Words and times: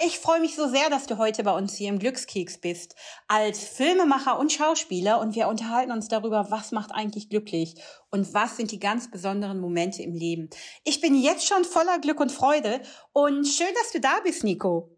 ich 0.00 0.18
freue 0.18 0.40
mich 0.40 0.56
so 0.56 0.68
sehr, 0.68 0.90
dass 0.90 1.06
du 1.06 1.18
heute 1.18 1.42
bei 1.44 1.52
uns 1.52 1.76
hier 1.76 1.88
im 1.88 1.98
Glückskeks 1.98 2.58
bist, 2.58 2.94
als 3.28 3.64
Filmemacher 3.64 4.38
und 4.38 4.52
Schauspieler 4.52 5.20
und 5.20 5.34
wir 5.34 5.48
unterhalten 5.48 5.92
uns 5.92 6.08
darüber, 6.08 6.50
was 6.50 6.72
macht 6.72 6.92
eigentlich 6.92 7.28
glücklich 7.28 7.74
und 8.10 8.32
was 8.34 8.56
sind 8.56 8.72
die 8.72 8.78
ganz 8.78 9.10
besonderen 9.10 9.60
Momente 9.60 10.02
im 10.02 10.14
Leben. 10.14 10.50
Ich 10.84 11.00
bin 11.00 11.14
jetzt 11.14 11.46
schon 11.46 11.64
voller 11.64 11.98
Glück 11.98 12.20
und 12.20 12.32
Freude 12.32 12.80
und 13.12 13.46
schön, 13.46 13.72
dass 13.82 13.92
du 13.92 14.00
da 14.00 14.20
bist, 14.24 14.44
Nico. 14.44 14.90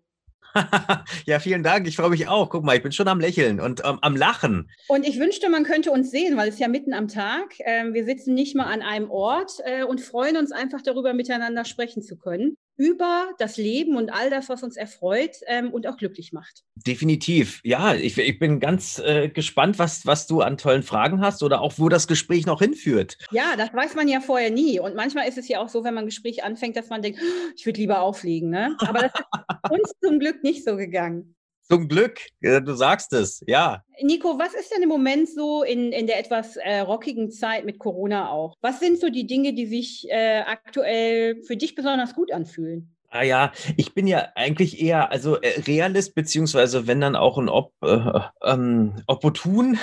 ja, 1.27 1.39
vielen 1.39 1.63
Dank. 1.63 1.87
Ich 1.87 1.97
freue 1.97 2.11
mich 2.11 2.29
auch. 2.29 2.49
Guck 2.49 2.65
mal, 2.65 2.77
ich 2.77 2.83
bin 2.83 2.93
schon 2.93 3.09
am 3.09 3.21
Lächeln 3.21 3.61
und 3.61 3.83
ähm, 3.85 3.99
am 4.01 4.17
Lachen. 4.17 4.71
Und 4.89 5.07
ich 5.07 5.19
wünschte, 5.19 5.51
man 5.51 5.65
könnte 5.65 5.91
uns 5.91 6.11
sehen, 6.11 6.37
weil 6.37 6.49
es 6.49 6.59
ja 6.59 6.69
mitten 6.69 6.95
am 6.95 7.09
Tag. 7.09 7.55
Ähm, 7.61 7.93
wir 7.93 8.05
sitzen 8.05 8.35
nicht 8.35 8.55
mal 8.55 8.65
an 8.65 8.81
einem 8.81 9.11
Ort 9.11 9.53
äh, 9.65 9.85
und 9.85 10.01
freuen 10.01 10.37
uns 10.37 10.53
einfach 10.53 10.81
darüber, 10.81 11.13
miteinander 11.13 11.65
sprechen 11.65 12.03
zu 12.03 12.17
können 12.17 12.57
über 12.77 13.29
das 13.39 13.57
Leben 13.57 13.97
und 13.97 14.11
all 14.11 14.31
das, 14.31 14.49
was 14.49 14.63
uns 14.63 14.77
erfreut 14.77 15.37
ähm, 15.47 15.71
und 15.71 15.87
auch 15.87 15.97
glücklich 15.97 16.33
macht. 16.33 16.65
Definitiv. 16.75 17.61
Ja, 17.65 17.95
ich, 17.95 18.19
ich 18.19 18.39
bin 18.39 18.61
ganz 18.61 18.99
äh, 18.99 19.29
gespannt, 19.29 19.79
was, 19.79 20.07
was 20.07 20.27
du 20.27 20.43
an 20.43 20.59
tollen 20.59 20.83
Fragen 20.83 21.21
hast 21.21 21.43
oder 21.43 21.61
auch 21.61 21.75
wo 21.77 21.89
das 21.89 22.07
Gespräch 22.07 22.47
noch 22.47 22.61
hinführt. 22.61 23.17
Ja, 23.31 23.57
das 23.57 23.73
weiß 23.73 23.95
man 23.95 24.09
ja 24.09 24.21
vorher 24.21 24.51
nie. 24.51 24.81
Und 24.81 24.95
manchmal 24.95 25.29
ist 25.29 25.39
es 25.39 25.49
ja 25.49 25.61
auch 25.61 25.69
so, 25.69 25.85
wenn 25.85 25.95
man 25.95 26.05
ein 26.05 26.09
Gespräch 26.09 26.45
anfängt, 26.45 26.77
dass 26.77 26.89
man 26.89 27.03
denkt, 27.03 27.21
ich 27.57 27.65
würde 27.65 27.81
lieber 27.81 28.01
auflegen. 28.01 28.51
Ne? 28.51 28.77
Aber 28.81 29.01
das 29.01 29.13
ist 29.15 29.71
uns 29.71 29.93
zum 30.03 30.19
Glück 30.19 30.43
nicht 30.43 30.65
so 30.65 30.77
gegangen. 30.77 31.36
Zum 31.69 31.89
Glück, 31.89 32.21
du 32.41 32.75
sagst 32.75 33.13
es, 33.13 33.43
ja. 33.47 33.83
Nico, 34.01 34.39
was 34.39 34.55
ist 34.55 34.73
denn 34.73 34.83
im 34.83 34.89
Moment 34.89 35.29
so 35.29 35.65
in, 35.65 35.91
in 35.91 36.07
der 36.07 36.19
etwas 36.19 36.57
äh, 36.57 36.79
rockigen 36.79 37.31
Zeit 37.31 37.65
mit 37.65 37.79
Corona 37.81 38.31
auch? 38.31 38.55
Was 38.61 38.79
sind 38.79 39.01
so 39.01 39.11
die 39.11 39.27
Dinge, 39.27 39.53
die 39.53 39.67
sich 39.67 40.07
äh, 40.09 40.43
aktuell 40.47 41.43
für 41.43 41.57
dich 41.57 41.75
besonders 41.75 42.15
gut 42.15 42.31
anfühlen? 42.33 42.96
Ah 43.17 43.23
ja, 43.23 43.53
ich 43.77 43.95
bin 43.95 44.07
ja 44.07 44.29
eigentlich 44.35 44.81
eher 44.81 45.11
also 45.11 45.41
äh, 45.41 45.61
Realist 45.67 46.15
beziehungsweise 46.15 46.87
wenn 46.87 47.01
dann 47.01 47.17
auch 47.17 47.39
ein 47.39 47.49
Op, 47.49 47.73
äh, 47.83 47.99
ähm, 48.43 48.97
Opportun, 49.07 49.79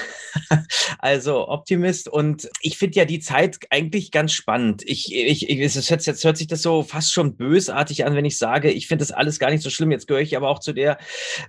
also 1.00 1.48
Optimist 1.48 2.08
und 2.08 2.50
ich 2.62 2.78
finde 2.78 2.98
ja 2.98 3.06
die 3.06 3.20
Zeit 3.20 3.58
eigentlich 3.70 4.12
ganz 4.12 4.34
spannend. 4.34 4.84
Ich, 4.86 5.14
ich, 5.16 5.50
ich 5.50 5.60
es 5.60 5.90
hört, 5.90 6.06
jetzt 6.06 6.24
hört 6.24 6.38
sich 6.38 6.48
das 6.48 6.62
so 6.62 6.84
fast 6.84 7.12
schon 7.12 7.36
bösartig 7.36 8.06
an, 8.06 8.16
wenn 8.16 8.26
ich 8.26 8.38
sage, 8.38 8.70
ich 8.70 8.88
finde 8.88 9.04
das 9.04 9.12
alles 9.12 9.40
gar 9.40 9.50
nicht 9.50 9.64
so 9.64 9.70
schlimm. 9.70 9.92
Jetzt 9.92 10.08
gehöre 10.08 10.22
ich 10.22 10.36
aber 10.36 10.50
auch 10.50 10.60
zu 10.60 10.74
der 10.74 10.98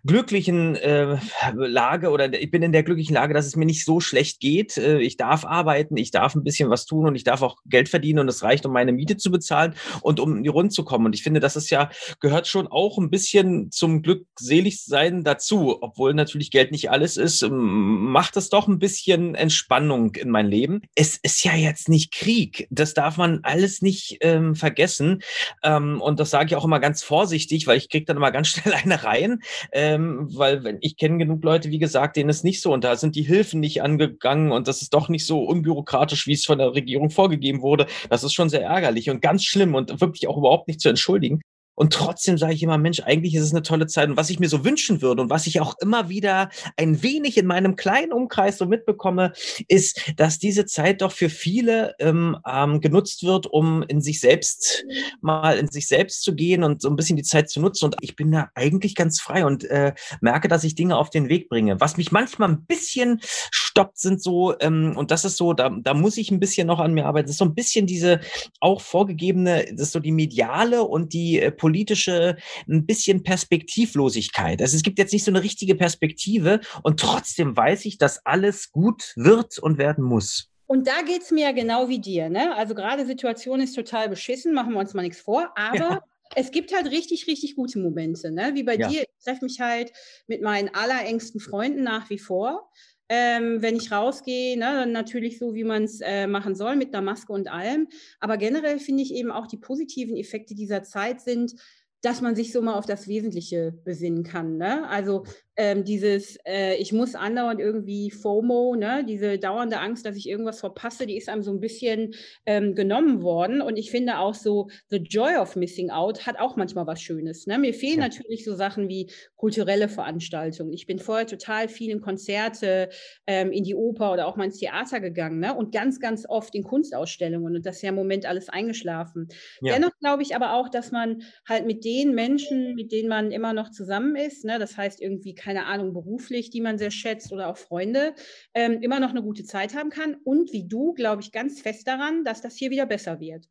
glücklichen 0.07 0.77
äh, 0.77 1.19
Lage 1.55 2.11
oder 2.11 2.33
ich 2.33 2.51
bin 2.51 2.63
in 2.63 2.73
der 2.73 2.83
glücklichen 2.83 3.15
Lage, 3.15 3.35
dass 3.35 3.47
es 3.47 3.57
mir 3.57 3.67
nicht 3.67 3.85
so 3.85 4.01
schlecht 4.01 4.41
geht. 4.41 4.79
Äh, 4.79 5.01
ich 5.01 5.17
darf 5.17 5.45
arbeiten, 5.45 5.97
ich 5.97 6.13
darf 6.13 6.35
ein 6.35 6.45
bisschen 6.45 6.71
was 6.71 6.87
tun 6.87 7.09
und 7.09 7.15
ich 7.15 7.25
darf 7.25 7.43
auch 7.43 7.59
Geld 7.67 7.91
verdienen 7.91 8.21
und 8.21 8.29
es 8.29 8.43
reicht, 8.43 8.65
um 8.65 8.73
meine 8.73 8.93
Miete 8.93 9.17
zu 9.17 9.31
bezahlen 9.31 9.75
und 10.01 10.21
um 10.21 10.43
die 10.43 10.49
Rund 10.49 10.73
zu 10.73 10.85
kommen. 10.85 11.07
Und 11.07 11.15
ich 11.15 11.23
finde, 11.23 11.41
das 11.41 11.57
ist 11.57 11.65
ist 11.65 11.71
ja, 11.75 11.91
gehört 12.21 12.47
schon 12.47 12.69
auch 12.69 12.99
ein 12.99 13.11
bisschen 13.11 13.71
zum 13.73 14.03
Glückseligsein 14.03 15.25
dazu. 15.25 15.77
Obwohl 15.83 16.15
natürlich 16.15 16.51
Geld 16.53 16.71
nicht 16.71 16.91
alles 16.91 17.17
ist, 17.17 17.45
macht 17.51 18.37
es 18.37 18.49
doch 18.49 18.69
ein 18.69 18.79
bisschen 18.79 19.35
Entspannung 19.35 20.15
in 20.15 20.31
mein 20.31 20.47
Leben. 20.47 20.83
Es 20.95 21.19
ist 21.23 21.45
ja 21.45 21.55
jetzt 21.55 21.89
nicht 21.89 22.13
Krieg. 22.13 22.69
Das 22.71 22.95
darf 22.95 23.17
man 23.17 23.41
alles 23.43 23.83
nicht 23.83 24.19
ähm, 24.21 24.55
vergessen. 24.55 25.23
Ähm, 25.65 26.01
und 26.01 26.21
das 26.21 26.31
sage 26.31 26.47
ich 26.47 26.57
auch 26.57 26.65
immer 26.65 26.79
ganz 26.79 27.03
vorsichtig, 27.03 27.67
weil 27.67 27.77
ich 27.77 27.89
kriege 27.89 28.05
dann 28.05 28.17
immer 28.17 28.31
ganz 28.31 28.49
schnell 28.51 28.75
eine 28.75 29.03
rein. 29.03 29.41
Ähm, 29.73 30.29
weil 30.33 30.63
wenn 30.63 30.79
ich 30.81 30.97
kenne 30.97 31.19
genug 31.19 31.43
Leute, 31.43 31.71
wie 31.71 31.79
gesagt, 31.81 32.17
denen 32.17 32.31
ist 32.31 32.45
nicht 32.45 32.63
so. 32.63 32.73
Und 32.73 32.85
da 32.85 32.95
sind 32.95 33.17
die 33.17 33.23
Hilfen 33.23 33.59
nicht 33.59 33.83
angegangen 33.83 34.53
und 34.53 34.69
das 34.69 34.81
ist 34.81 34.95
doch 34.95 35.09
nicht 35.09 35.27
so 35.27 35.43
unbürokratisch, 35.43 36.29
wie 36.29 36.35
es 36.35 36.47
von 36.47 36.59
der 36.59 36.75
Regierung 36.75 37.11
vorgegeben 37.11 37.63
wurde. 37.63 37.87
Das 38.11 38.23
ist 38.23 38.33
schon 38.33 38.49
sehr 38.49 38.63
ärgerlich 38.63 39.11
und 39.11 39.21
ganz 39.21 39.45
schlimm 39.45 39.75
und 39.75 40.01
wirklich 40.01 40.29
auch 40.29 40.37
überhaupt 40.37 40.69
nicht 40.69 40.81
zu 40.81 40.89
entschuldigen. 40.89 41.41
Und 41.75 41.93
trotzdem 41.93 42.39
sage 42.39 42.55
ich 42.55 42.63
immer, 42.63 42.79
Mensch, 42.79 43.01
eigentlich 43.01 43.35
ist 43.35 43.43
es 43.43 43.53
eine 43.53 43.63
tolle 43.63 43.87
Zeit. 43.87 44.09
Und 44.09 44.17
was 44.17 44.31
ich 44.31 44.39
mir 44.39 44.49
so 44.49 44.65
wünschen 44.65 45.03
würde 45.03 45.23
und 45.23 45.31
was 45.31 45.47
ich 45.47 45.61
auch 45.61 45.75
immer 45.81 46.09
wieder 46.09 46.51
ein 46.77 47.03
wenig 47.03 47.37
in 47.37 47.47
meinem 47.47 47.77
kleinen 47.77 48.13
Umkreis 48.13 48.59
so 48.59 48.67
mitbekomme, 48.67 49.33
ist, 49.69 50.13
dass 50.17 50.39
diese 50.39 50.67
Zeit 50.67 51.03
doch 51.03 51.13
für 51.13 51.29
viele 51.29 51.95
ähm, 51.99 52.37
ähm, 52.47 52.81
genutzt 52.81 53.25
wird, 53.25 53.47
um 53.47 53.83
in 53.83 54.01
sich 54.01 54.21
selbst 54.21 54.85
mal 55.21 55.59
in 55.59 55.69
sich 55.69 55.89
selbst 55.89 56.23
zu 56.23 56.35
gehen 56.35 56.63
und 56.63 56.83
so 56.83 56.89
ein 56.89 56.97
bisschen 56.97 57.17
die 57.17 57.23
Zeit 57.23 57.51
zu 57.51 57.61
nutzen. 57.61 57.87
Und 57.87 57.97
ich 58.01 58.17
bin 58.17 58.31
da 58.31 58.51
eigentlich 58.55 58.95
ganz 58.95 59.21
frei 59.21 59.45
und 59.45 59.65
äh, 59.65 59.95
merke, 60.21 60.49
dass 60.49 60.65
ich 60.65 60.75
Dinge 60.75 60.97
auf 60.97 61.11
den 61.11 61.29
Weg 61.29 61.49
bringe. 61.49 61.81
Was 61.81 61.97
mich 61.97 62.13
manchmal 62.13 62.51
ein 62.51 62.65
bisschen 62.67 63.21
stoppt, 63.23 63.99
sind 63.99 64.23
so, 64.23 64.55
ähm, 64.61 64.95
und 64.97 65.11
das 65.11 65.25
ist 65.25 65.37
so, 65.37 65.53
da, 65.53 65.71
da 65.71 65.95
muss 65.95 66.17
ich 66.17 66.31
ein 66.31 66.41
bisschen 66.41 66.67
noch 66.67 66.79
an 66.79 66.95
mir 66.95 67.07
arbeiten, 67.07 67.27
das 67.27 67.35
ist 67.35 67.39
so 67.39 67.45
ein 67.45 67.55
bisschen 67.55 67.87
diese 67.87 68.21
auch 68.61 68.81
vorgegebene, 68.81 69.65
das 69.73 69.89
ist 69.89 69.93
so 69.93 70.01
die 70.01 70.13
mediale 70.13 70.83
und 70.85 71.13
die 71.13 71.41
äh, 71.41 71.51
politische 71.65 72.37
ein 72.69 72.85
bisschen 72.85 73.23
Perspektivlosigkeit. 73.23 74.61
Also 74.61 74.77
es 74.77 74.83
gibt 74.83 74.99
jetzt 74.99 75.15
nicht 75.15 75.25
so 75.25 75.31
eine 75.31 75.43
richtige 75.43 75.75
Perspektive 75.75 76.61
und 76.83 77.01
trotzdem 77.01 77.57
weiß 77.57 77.87
ich, 77.87 77.97
dass 77.97 78.27
alles 78.27 78.71
gut 78.71 79.15
wird 79.17 79.59
und 79.59 79.79
werden 79.79 80.05
muss. 80.05 80.51
Und 80.67 80.87
da 80.87 81.01
geht 81.01 81.23
es 81.23 81.31
mir 81.31 81.47
ja 81.47 81.53
genau 81.53 81.89
wie 81.89 82.01
dir. 82.01 82.29
Ne? 82.29 82.55
Also 82.55 82.75
gerade 82.75 83.07
Situation 83.07 83.61
ist 83.61 83.75
total 83.75 84.11
beschissen, 84.11 84.53
machen 84.53 84.75
wir 84.75 84.79
uns 84.79 84.93
mal 84.93 85.01
nichts 85.01 85.23
vor, 85.23 85.53
aber 85.57 85.79
ja. 85.79 86.05
es 86.37 86.51
gibt 86.51 86.75
halt 86.75 86.91
richtig, 86.91 87.27
richtig 87.29 87.57
gute 87.57 87.79
Momente. 87.79 88.31
Ne? 88.31 88.51
Wie 88.53 88.63
bei 88.63 88.77
ja. 88.77 88.89
dir, 88.89 89.01
ich 89.01 89.25
treffe 89.25 89.47
mich 89.47 89.59
halt 89.59 89.91
mit 90.27 90.43
meinen 90.43 90.69
allerengsten 90.75 91.41
Freunden 91.41 91.83
nach 91.83 92.11
wie 92.11 92.19
vor. 92.19 92.71
Ähm, 93.17 93.63
wenn 93.63 93.77
ich 93.77 93.93
rausgehe, 93.93 94.59
ne, 94.59 94.65
dann 94.65 94.93
natürlich 94.93 95.39
so, 95.39 95.55
wie 95.55 95.63
man 95.63 95.85
es 95.85 96.01
äh, 96.01 96.27
machen 96.27 96.57
soll, 96.57 96.75
mit 96.75 96.93
einer 96.93 97.03
Maske 97.05 97.33
und 97.33 97.49
allem. 97.49 97.87
Aber 98.19 98.37
generell 98.37 98.81
finde 98.81 99.05
ich 99.05 99.15
eben 99.15 99.31
auch 99.31 99.47
die 99.47 99.57
positiven 99.57 100.17
Effekte 100.17 100.55
dieser 100.57 100.83
Zeit 100.83 101.21
sind, 101.21 101.55
dass 102.03 102.21
man 102.21 102.35
sich 102.35 102.53
so 102.53 102.61
mal 102.61 102.75
auf 102.75 102.87
das 102.87 103.07
Wesentliche 103.07 103.73
besinnen 103.85 104.25
kann. 104.25 104.59
Ne? 104.59 104.87
Also 104.89 105.25
ähm, 105.57 105.85
dieses, 105.85 106.37
äh, 106.47 106.75
ich 106.77 106.93
muss 106.93 107.15
andauernd 107.15 107.61
irgendwie 107.61 108.11
FOMO, 108.11 108.75
ne? 108.77 109.05
diese 109.09 109.39
dauernde 109.39 109.79
Angst, 109.79 110.05
dass 110.05 110.17
ich 110.17 110.29
irgendwas 110.29 110.61
verpasse, 110.61 111.07
die 111.07 111.17
ist 111.17 111.29
einem 111.29 111.43
so 111.43 111.53
ein 111.53 111.61
bisschen 111.61 112.15
ähm, 112.47 112.75
genommen 112.75 113.23
worden. 113.23 113.61
Und 113.61 113.77
ich 113.77 113.91
finde 113.91 114.19
auch 114.19 114.35
so, 114.35 114.69
the 114.91 114.97
joy 114.97 115.37
of 115.37 115.57
missing 115.57 115.91
out 115.91 116.27
hat 116.27 116.39
auch 116.39 116.57
manchmal 116.57 116.87
was 116.87 117.01
Schönes. 117.01 117.47
Ne? 117.47 117.59
Mir 117.59 117.75
fehlen 117.75 118.01
ja. 118.01 118.09
natürlich 118.09 118.45
so 118.45 118.55
Sachen 118.55 118.89
wie 118.89 119.11
kulturelle 119.37 119.89
Veranstaltungen. 119.89 120.73
Ich 120.73 120.87
bin 120.87 120.99
vorher 120.99 121.27
total 121.27 121.69
viel 121.69 121.91
in 121.91 122.01
Konzerte, 122.01 122.89
ähm, 123.27 123.53
in 123.53 123.63
die 123.63 123.75
Oper 123.75 124.13
oder 124.13 124.27
auch 124.27 124.37
mal 124.37 124.45
ins 124.45 124.59
Theater 124.59 125.01
gegangen 125.01 125.39
ne? 125.39 125.55
und 125.55 125.73
ganz, 125.73 126.01
ganz 126.01 126.27
oft 126.29 126.55
in 126.55 126.65
Kunstausstellungen. 126.65 127.55
Und 127.55 127.67
das 127.67 127.77
ist 127.77 127.83
ja 127.83 127.91
im 127.91 127.95
Moment 127.95 128.27
alles 128.27 128.49
eingeschlafen. 128.49 129.29
Ja. 129.61 129.75
Dennoch 129.75 129.93
glaube 130.01 130.23
ich 130.23 130.35
aber 130.35 130.55
auch, 130.55 130.69
dass 130.69 130.91
man 130.91 131.23
halt 131.49 131.67
mit 131.67 131.85
den 131.85 132.15
Menschen, 132.15 132.75
mit 132.75 132.91
denen 132.91 133.09
man 133.09 133.31
immer 133.31 133.53
noch 133.53 133.71
zusammen 133.71 134.17
ist, 134.17 134.45
ne? 134.45 134.59
das 134.59 134.77
heißt 134.77 135.01
irgendwie 135.01 135.35
keine 135.45 135.67
Ahnung, 135.67 135.93
beruflich, 135.93 136.51
die 136.51 136.63
man 136.63 136.79
sehr 136.79 136.91
schätzt 136.91 137.33
oder 137.33 137.49
auch 137.49 137.59
Freunde, 137.59 138.15
ähm, 138.55 138.81
immer 138.81 138.99
noch 138.99 139.11
eine 139.11 139.23
gute 139.23 139.45
Zeit 139.45 139.75
haben 139.75 139.91
kann. 139.91 140.17
Und 140.25 140.53
wie 140.53 140.67
du, 140.67 140.95
glaube 140.95 141.21
ich, 141.21 141.33
ganz 141.33 141.61
fest 141.61 141.87
daran, 141.87 142.25
dass 142.25 142.41
das 142.41 142.57
hier 142.57 142.71
wieder 142.71 142.87
besser 142.87 143.21
wird. 143.21 143.47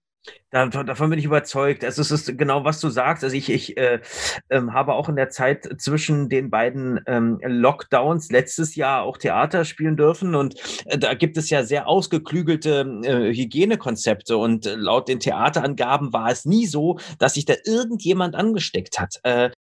Da, 0.52 0.68
davon 0.68 1.09
bin 1.09 1.20
ich 1.20 1.26
überzeugt. 1.26 1.84
Also 1.84 2.02
es 2.02 2.09
ist 2.09 2.38
genau, 2.38 2.64
was 2.64 2.80
du 2.80 2.88
sagst. 2.90 3.24
Also 3.24 3.36
ich, 3.36 3.50
ich 3.50 3.76
äh, 3.76 4.00
äh, 4.48 4.62
habe 4.72 4.94
auch 4.94 5.09
in 5.09 5.18
der 5.18 5.30
Zeit 5.30 5.68
zwischen 5.81 6.30
den 6.30 6.50
beiden 6.50 7.02
ähm, 7.08 7.40
Lockdowns 7.44 8.31
letztes 8.31 8.75
Jahr 8.75 9.04
auch 9.04 9.18
Theater 9.18 9.66
spielen 9.66 9.98
dürfen 9.98 10.36
und 10.36 10.56
äh, 10.86 10.98
da 10.98 11.14
gibt 11.14 11.36
es 11.36 11.50
ja 11.50 11.64
sehr 11.64 11.88
ausgeklügelte 11.88 13.02
äh, 13.04 13.34
Hygienekonzepte 13.34 14.38
und 14.38 14.66
äh, 14.66 14.75
laut 14.75 15.10
den 15.10 15.20
Theaterangaben 15.20 16.14
war 16.14 16.31
es 16.31 16.46
nie 16.46 16.68
so, 16.68 17.00
dass 17.20 17.34
sich 17.34 17.44
da 17.46 17.56
irgendjemand 17.66 18.36
angesteckt 18.36 19.00
hat. 19.00 19.20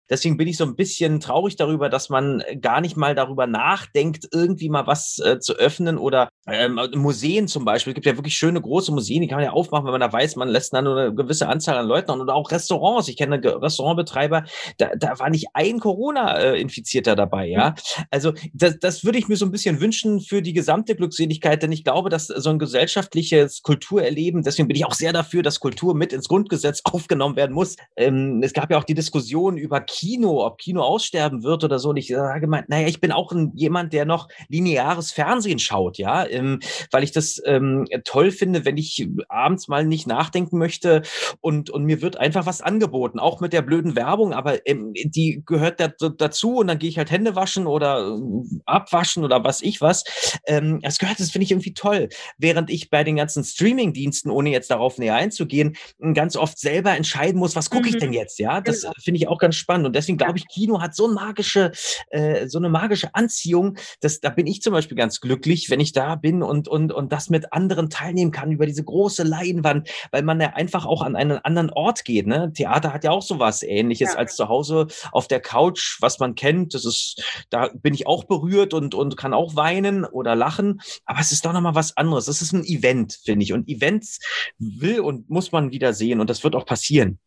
Deswegen 0.09 0.37
bin 0.37 0.47
ich 0.47 0.57
so 0.57 0.63
ein 0.65 0.75
bisschen 0.75 1.19
traurig 1.19 1.55
darüber, 1.55 1.89
dass 1.89 2.09
man 2.09 2.43
gar 2.61 2.81
nicht 2.81 2.95
mal 2.97 3.15
darüber 3.15 3.47
nachdenkt, 3.47 4.27
irgendwie 4.31 4.69
mal 4.69 4.87
was 4.87 5.19
äh, 5.19 5.39
zu 5.39 5.53
öffnen 5.53 5.97
oder 5.97 6.29
ähm, 6.49 6.79
Museen 6.95 7.47
zum 7.47 7.65
Beispiel. 7.65 7.91
Es 7.91 7.95
gibt 7.95 8.05
ja 8.05 8.15
wirklich 8.15 8.35
schöne 8.35 8.61
große 8.61 8.91
Museen, 8.91 9.21
die 9.21 9.27
kann 9.27 9.37
man 9.37 9.45
ja 9.45 9.51
aufmachen, 9.51 9.85
wenn 9.85 9.91
man 9.91 10.01
da 10.01 10.11
weiß, 10.11 10.37
man 10.37 10.47
lässt 10.47 10.73
dann 10.73 10.85
nur 10.85 10.97
eine 10.97 11.13
gewisse 11.13 11.47
Anzahl 11.47 11.77
an 11.77 11.87
Leuten 11.87 12.11
an. 12.11 12.21
Oder 12.21 12.35
auch 12.35 12.51
Restaurants. 12.51 13.07
Ich 13.09 13.17
kenne 13.17 13.41
Restaurantbetreiber, 13.43 14.45
da, 14.77 14.91
da 14.97 15.19
war 15.19 15.29
nicht 15.29 15.47
ein 15.53 15.79
Corona-Infizierter 15.79 17.15
dabei, 17.15 17.47
ja. 17.47 17.75
Also 18.11 18.33
das, 18.53 18.79
das 18.79 19.03
würde 19.03 19.17
ich 19.17 19.27
mir 19.27 19.35
so 19.35 19.45
ein 19.45 19.51
bisschen 19.51 19.81
wünschen 19.81 20.21
für 20.21 20.41
die 20.41 20.53
gesamte 20.53 20.95
Glückseligkeit, 20.95 21.61
denn 21.63 21.71
ich 21.71 21.83
glaube, 21.83 22.09
dass 22.09 22.27
so 22.27 22.49
ein 22.49 22.59
gesellschaftliches 22.59 23.61
Kulturerleben, 23.61 24.43
deswegen 24.43 24.67
bin 24.67 24.77
ich 24.77 24.85
auch 24.85 24.93
sehr 24.93 25.11
dafür, 25.11 25.43
dass 25.43 25.59
Kultur 25.59 25.95
mit 25.95 26.13
ins 26.13 26.29
Grundgesetz 26.29 26.81
aufgenommen 26.85 27.35
werden 27.35 27.53
muss. 27.53 27.75
Ähm, 27.97 28.41
es 28.41 28.53
gab 28.53 28.71
ja 28.71 28.77
auch 28.77 28.85
die 28.85 28.93
Diskussion 28.93 29.57
über 29.57 29.81
Kino, 29.81 30.45
ob 30.45 30.59
Kino 30.59 30.81
aussterben 30.81 31.43
wird 31.43 31.63
oder 31.65 31.79
so. 31.79 31.89
Und 31.89 31.97
ich 31.97 32.07
sage 32.07 32.47
mal, 32.47 32.63
naja, 32.67 32.87
ich 32.87 33.01
bin 33.01 33.11
auch 33.11 33.31
ein, 33.33 33.51
jemand, 33.53 33.91
der 33.91 34.05
noch 34.05 34.29
lineares 34.47 35.11
Fernsehen 35.11 35.59
schaut, 35.59 35.97
ja 35.97 36.25
ähm, 36.37 36.59
weil 36.91 37.03
ich 37.03 37.11
das 37.11 37.41
ähm, 37.45 37.85
toll 38.03 38.31
finde, 38.31 38.65
wenn 38.65 38.77
ich 38.77 39.07
abends 39.29 39.67
mal 39.67 39.85
nicht 39.85 40.07
nachdenken 40.07 40.57
möchte 40.57 41.01
und, 41.41 41.69
und 41.69 41.83
mir 41.85 42.01
wird 42.01 42.17
einfach 42.17 42.45
was 42.45 42.61
angeboten, 42.61 43.19
auch 43.19 43.41
mit 43.41 43.53
der 43.53 43.61
blöden 43.61 43.95
Werbung, 43.95 44.33
aber 44.33 44.65
ähm, 44.67 44.93
die 44.93 45.43
gehört 45.45 45.79
da, 45.79 45.87
dazu 45.87 46.57
und 46.57 46.67
dann 46.67 46.79
gehe 46.79 46.89
ich 46.89 46.97
halt 46.97 47.11
Hände 47.11 47.35
waschen 47.35 47.67
oder 47.67 48.17
äh, 48.17 48.59
abwaschen 48.65 49.23
oder 49.23 49.43
was 49.43 49.61
ich 49.61 49.81
was. 49.81 50.03
Ähm, 50.45 50.79
das 50.81 50.99
gehört, 50.99 51.19
das 51.19 51.31
finde 51.31 51.43
ich 51.45 51.51
irgendwie 51.51 51.73
toll. 51.73 52.09
Während 52.37 52.69
ich 52.69 52.89
bei 52.89 53.03
den 53.03 53.15
ganzen 53.15 53.43
Streaming-Diensten, 53.43 54.29
ohne 54.29 54.49
jetzt 54.49 54.69
darauf 54.69 54.97
näher 54.97 55.15
einzugehen, 55.15 55.75
ganz 56.13 56.35
oft 56.35 56.59
selber 56.59 56.95
entscheiden 56.95 57.39
muss, 57.39 57.55
was 57.55 57.69
gucke 57.69 57.89
ich 57.89 57.97
denn 57.97 58.09
mhm. 58.09 58.15
jetzt? 58.15 58.39
Ja, 58.39 58.61
das 58.61 58.81
genau. 58.81 58.93
finde 59.01 59.17
ich 59.19 59.27
auch 59.27 59.39
ganz 59.39 59.55
spannend. 59.55 59.87
Und 59.87 59.95
deswegen 59.95 60.17
glaube 60.17 60.37
ich, 60.37 60.47
Kino 60.47 60.81
hat 60.81 60.95
so 60.95 61.07
magische, 61.07 61.71
äh, 62.09 62.47
so 62.47 62.57
eine 62.57 62.69
magische 62.69 63.13
Anziehung. 63.13 63.77
dass 64.01 64.19
da 64.19 64.29
bin 64.29 64.47
ich 64.47 64.61
zum 64.61 64.73
Beispiel 64.73 64.97
ganz 64.97 65.19
glücklich, 65.21 65.69
wenn 65.69 65.79
ich 65.79 65.93
da 65.93 66.15
bin 66.21 66.43
und, 66.43 66.67
und, 66.67 66.91
und 66.91 67.11
das 67.11 67.29
mit 67.29 67.53
anderen 67.53 67.89
teilnehmen 67.89 68.31
kann 68.31 68.51
über 68.51 68.65
diese 68.65 68.83
große 68.83 69.23
Leinwand, 69.23 69.89
weil 70.11 70.23
man 70.23 70.39
ja 70.41 70.53
einfach 70.53 70.85
auch 70.85 71.01
an 71.01 71.15
einen 71.15 71.37
anderen 71.39 71.69
Ort 71.69 72.05
geht. 72.05 72.27
Ne? 72.27 72.51
Theater 72.53 72.93
hat 72.93 73.03
ja 73.03 73.11
auch 73.11 73.21
sowas 73.21 73.63
ähnliches 73.63 74.13
ja. 74.13 74.17
als 74.17 74.35
zu 74.35 74.47
Hause 74.49 74.87
auf 75.11 75.27
der 75.27 75.39
Couch, 75.39 75.97
was 76.01 76.19
man 76.19 76.35
kennt. 76.35 76.73
Das 76.73 76.85
ist, 76.85 77.23
da 77.49 77.69
bin 77.73 77.93
ich 77.93 78.07
auch 78.07 78.25
berührt 78.25 78.73
und, 78.73 78.95
und 78.95 79.17
kann 79.17 79.33
auch 79.33 79.55
weinen 79.55 80.05
oder 80.05 80.35
lachen. 80.35 80.81
Aber 81.05 81.19
es 81.19 81.31
ist 81.31 81.45
doch 81.45 81.53
nochmal 81.53 81.75
was 81.75 81.95
anderes. 81.97 82.27
Es 82.27 82.41
ist 82.41 82.53
ein 82.53 82.63
Event, 82.63 83.19
finde 83.23 83.43
ich. 83.43 83.53
Und 83.53 83.67
Events 83.67 84.19
will 84.57 84.99
und 84.99 85.29
muss 85.29 85.51
man 85.51 85.71
wieder 85.71 85.93
sehen. 85.93 86.19
Und 86.19 86.29
das 86.29 86.43
wird 86.43 86.55
auch 86.55 86.65
passieren. 86.65 87.19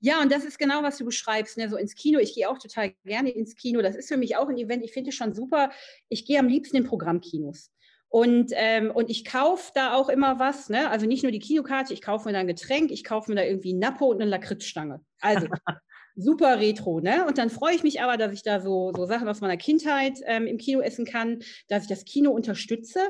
Ja, 0.00 0.20
und 0.20 0.30
das 0.30 0.44
ist 0.44 0.58
genau, 0.58 0.82
was 0.82 0.98
du 0.98 1.04
beschreibst. 1.04 1.56
Ne? 1.56 1.68
So 1.68 1.76
ins 1.76 1.94
Kino. 1.94 2.18
Ich 2.18 2.34
gehe 2.34 2.48
auch 2.48 2.58
total 2.58 2.92
gerne 3.04 3.30
ins 3.30 3.56
Kino. 3.56 3.80
Das 3.82 3.96
ist 3.96 4.08
für 4.08 4.16
mich 4.16 4.36
auch 4.36 4.48
ein 4.48 4.58
Event. 4.58 4.84
Ich 4.84 4.92
finde 4.92 5.10
es 5.10 5.16
schon 5.16 5.34
super. 5.34 5.70
Ich 6.08 6.26
gehe 6.26 6.38
am 6.38 6.48
liebsten 6.48 6.76
in 6.76 6.84
Programmkinos. 6.84 7.70
Und, 8.08 8.52
ähm, 8.54 8.90
und 8.90 9.10
ich 9.10 9.24
kaufe 9.24 9.72
da 9.74 9.94
auch 9.94 10.08
immer 10.08 10.38
was, 10.38 10.68
ne? 10.68 10.90
Also 10.90 11.06
nicht 11.06 11.22
nur 11.22 11.32
die 11.32 11.38
Kinokarte, 11.38 11.92
ich 11.92 12.02
kaufe 12.02 12.28
mir 12.28 12.32
da 12.32 12.40
ein 12.40 12.46
Getränk, 12.46 12.90
ich 12.90 13.04
kaufe 13.04 13.30
mir 13.30 13.36
da 13.36 13.42
irgendwie 13.42 13.74
ein 13.74 13.78
Nappo 13.78 14.06
und 14.06 14.20
eine 14.20 14.30
Lakritzstange. 14.30 15.00
Also 15.20 15.46
super 16.16 16.58
retro, 16.58 17.00
ne? 17.00 17.26
Und 17.26 17.38
dann 17.38 17.50
freue 17.50 17.74
ich 17.74 17.82
mich 17.82 18.00
aber, 18.00 18.16
dass 18.16 18.32
ich 18.32 18.42
da 18.42 18.60
so, 18.60 18.92
so 18.96 19.04
Sachen 19.04 19.28
aus 19.28 19.42
meiner 19.42 19.58
Kindheit 19.58 20.18
ähm, 20.24 20.46
im 20.46 20.56
Kino 20.56 20.80
essen 20.80 21.04
kann, 21.04 21.40
dass 21.68 21.82
ich 21.82 21.88
das 21.88 22.04
Kino 22.04 22.30
unterstütze. 22.30 23.00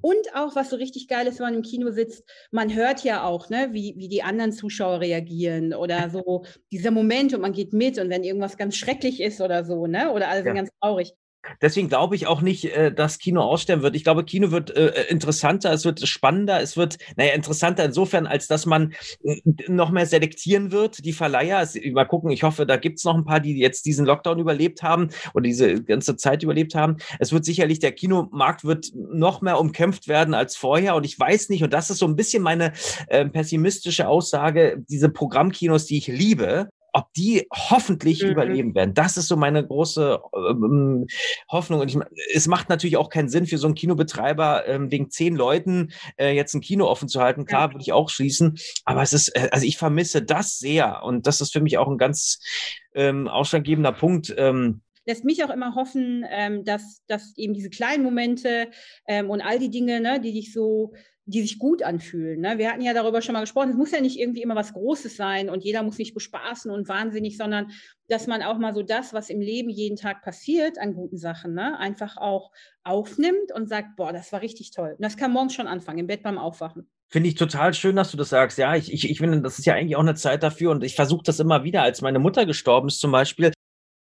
Und 0.00 0.34
auch, 0.34 0.56
was 0.56 0.70
so 0.70 0.76
richtig 0.76 1.06
geil 1.06 1.26
ist, 1.26 1.38
wenn 1.38 1.46
man 1.46 1.54
im 1.54 1.62
Kino 1.62 1.90
sitzt, 1.92 2.24
man 2.50 2.74
hört 2.74 3.04
ja 3.04 3.24
auch, 3.24 3.48
ne, 3.48 3.68
wie, 3.72 3.94
wie 3.96 4.08
die 4.08 4.24
anderen 4.24 4.52
Zuschauer 4.52 5.00
reagieren 5.00 5.74
oder 5.74 6.10
so 6.10 6.44
dieser 6.72 6.90
Moment 6.90 7.32
und 7.32 7.40
man 7.40 7.52
geht 7.52 7.72
mit 7.72 7.98
und 7.98 8.10
wenn 8.10 8.24
irgendwas 8.24 8.56
ganz 8.56 8.76
schrecklich 8.76 9.20
ist 9.20 9.40
oder 9.40 9.64
so, 9.64 9.86
ne? 9.86 10.12
Oder 10.12 10.28
alle 10.28 10.40
sind 10.40 10.48
ja. 10.48 10.54
ganz 10.54 10.70
traurig. 10.80 11.12
Deswegen 11.60 11.88
glaube 11.88 12.16
ich 12.16 12.26
auch 12.26 12.40
nicht, 12.40 12.64
äh, 12.64 12.92
dass 12.92 13.18
Kino 13.18 13.42
aussterben 13.42 13.82
wird. 13.82 13.96
Ich 13.96 14.04
glaube, 14.04 14.24
Kino 14.24 14.50
wird 14.50 14.70
äh, 14.70 14.88
äh, 14.88 15.10
interessanter, 15.10 15.72
es 15.72 15.84
wird 15.84 16.06
spannender, 16.06 16.60
es 16.60 16.76
wird, 16.76 16.98
naja, 17.16 17.32
interessanter 17.34 17.84
insofern, 17.84 18.26
als 18.26 18.46
dass 18.46 18.66
man 18.66 18.94
noch 19.68 19.90
mehr 19.90 20.06
selektieren 20.06 20.72
wird, 20.72 21.04
die 21.04 21.12
Verleiher. 21.12 21.66
mal 21.92 22.04
gucken, 22.04 22.30
ich 22.30 22.42
hoffe, 22.42 22.66
da 22.66 22.76
gibt 22.76 22.98
es 22.98 23.04
noch 23.04 23.14
ein 23.14 23.24
paar, 23.24 23.40
die 23.40 23.58
jetzt 23.58 23.86
diesen 23.86 24.06
Lockdown 24.06 24.38
überlebt 24.38 24.82
haben 24.82 25.08
oder 25.34 25.42
diese 25.42 25.82
ganze 25.82 26.16
Zeit 26.16 26.42
überlebt 26.42 26.74
haben. 26.74 26.96
Es 27.18 27.32
wird 27.32 27.44
sicherlich, 27.44 27.78
der 27.78 27.92
Kinomarkt 27.92 28.64
wird 28.64 28.92
noch 28.94 29.40
mehr 29.40 29.60
umkämpft 29.60 30.08
werden 30.08 30.34
als 30.34 30.56
vorher. 30.56 30.94
Und 30.96 31.04
ich 31.04 31.18
weiß 31.18 31.48
nicht, 31.48 31.62
und 31.62 31.72
das 31.72 31.90
ist 31.90 31.98
so 31.98 32.06
ein 32.06 32.16
bisschen 32.16 32.42
meine 32.42 32.72
pessimistische 33.32 34.08
Aussage, 34.08 34.82
diese 34.88 35.08
Programmkinos, 35.08 35.86
die 35.86 35.98
ich 35.98 36.06
liebe, 36.06 36.68
ob 36.96 37.12
die 37.12 37.46
hoffentlich 37.52 38.22
mhm. 38.22 38.30
überleben 38.30 38.74
werden. 38.74 38.94
Das 38.94 39.18
ist 39.18 39.28
so 39.28 39.36
meine 39.36 39.64
große 39.66 40.18
ähm, 40.34 41.06
Hoffnung. 41.50 41.80
Und 41.80 41.88
ich, 41.88 41.98
es 42.32 42.46
macht 42.46 42.70
natürlich 42.70 42.96
auch 42.96 43.10
keinen 43.10 43.28
Sinn 43.28 43.46
für 43.46 43.58
so 43.58 43.66
einen 43.66 43.74
Kinobetreiber, 43.74 44.66
ähm, 44.66 44.90
wegen 44.90 45.10
zehn 45.10 45.36
Leuten 45.36 45.92
äh, 46.16 46.34
jetzt 46.34 46.54
ein 46.54 46.62
Kino 46.62 46.86
offen 46.86 47.08
zu 47.08 47.20
halten. 47.20 47.44
Klar, 47.44 47.68
ja. 47.68 47.72
würde 47.74 47.82
ich 47.82 47.92
auch 47.92 48.08
schließen. 48.08 48.56
Aber 48.86 49.02
es 49.02 49.12
ist, 49.12 49.28
äh, 49.36 49.50
also 49.52 49.66
ich 49.66 49.76
vermisse 49.76 50.22
das 50.22 50.58
sehr. 50.58 51.02
Und 51.02 51.26
das 51.26 51.42
ist 51.42 51.52
für 51.52 51.60
mich 51.60 51.76
auch 51.76 51.88
ein 51.88 51.98
ganz 51.98 52.40
ähm, 52.94 53.28
ausschlaggebender 53.28 53.92
Punkt. 53.92 54.34
Ähm, 54.38 54.80
lässt 55.04 55.24
mich 55.24 55.44
auch 55.44 55.50
immer 55.50 55.74
hoffen, 55.74 56.24
ähm, 56.30 56.64
dass, 56.64 57.02
dass 57.08 57.36
eben 57.36 57.52
diese 57.52 57.68
kleinen 57.68 58.04
Momente 58.04 58.70
ähm, 59.06 59.28
und 59.28 59.42
all 59.42 59.58
die 59.58 59.70
Dinge, 59.70 60.00
ne, 60.00 60.18
die 60.18 60.32
dich 60.32 60.54
so 60.54 60.94
die 61.28 61.42
sich 61.42 61.58
gut 61.58 61.82
anfühlen. 61.82 62.40
Ne? 62.40 62.56
Wir 62.56 62.70
hatten 62.70 62.82
ja 62.82 62.94
darüber 62.94 63.20
schon 63.20 63.32
mal 63.32 63.40
gesprochen, 63.40 63.70
es 63.70 63.76
muss 63.76 63.90
ja 63.90 64.00
nicht 64.00 64.18
irgendwie 64.18 64.42
immer 64.42 64.54
was 64.54 64.72
Großes 64.72 65.16
sein 65.16 65.50
und 65.50 65.64
jeder 65.64 65.82
muss 65.82 65.98
nicht 65.98 66.14
bespaßen 66.14 66.70
und 66.70 66.88
wahnsinnig, 66.88 67.36
sondern 67.36 67.72
dass 68.08 68.28
man 68.28 68.42
auch 68.42 68.58
mal 68.58 68.74
so 68.74 68.82
das, 68.82 69.12
was 69.12 69.28
im 69.28 69.40
Leben 69.40 69.68
jeden 69.68 69.96
Tag 69.96 70.22
passiert 70.22 70.78
an 70.78 70.94
guten 70.94 71.18
Sachen, 71.18 71.52
ne? 71.54 71.78
einfach 71.80 72.16
auch 72.16 72.52
aufnimmt 72.84 73.52
und 73.52 73.68
sagt, 73.68 73.96
boah, 73.96 74.12
das 74.12 74.32
war 74.32 74.40
richtig 74.40 74.70
toll. 74.70 74.92
Und 74.96 75.04
das 75.04 75.16
kann 75.16 75.32
morgens 75.32 75.54
schon 75.54 75.66
anfangen, 75.66 75.98
im 75.98 76.06
Bett 76.06 76.22
beim 76.22 76.38
Aufwachen. 76.38 76.88
Finde 77.08 77.28
ich 77.28 77.34
total 77.34 77.74
schön, 77.74 77.96
dass 77.96 78.12
du 78.12 78.16
das 78.16 78.28
sagst. 78.28 78.56
Ja, 78.58 78.76
ich, 78.76 78.92
ich, 78.92 79.10
ich 79.10 79.18
finde, 79.18 79.40
das 79.40 79.58
ist 79.58 79.64
ja 79.64 79.74
eigentlich 79.74 79.96
auch 79.96 80.00
eine 80.00 80.14
Zeit 80.14 80.44
dafür 80.44 80.70
und 80.70 80.84
ich 80.84 80.94
versuche 80.94 81.22
das 81.24 81.40
immer 81.40 81.64
wieder, 81.64 81.82
als 81.82 82.02
meine 82.02 82.20
Mutter 82.20 82.46
gestorben 82.46 82.88
ist 82.88 83.00
zum 83.00 83.10
Beispiel, 83.10 83.52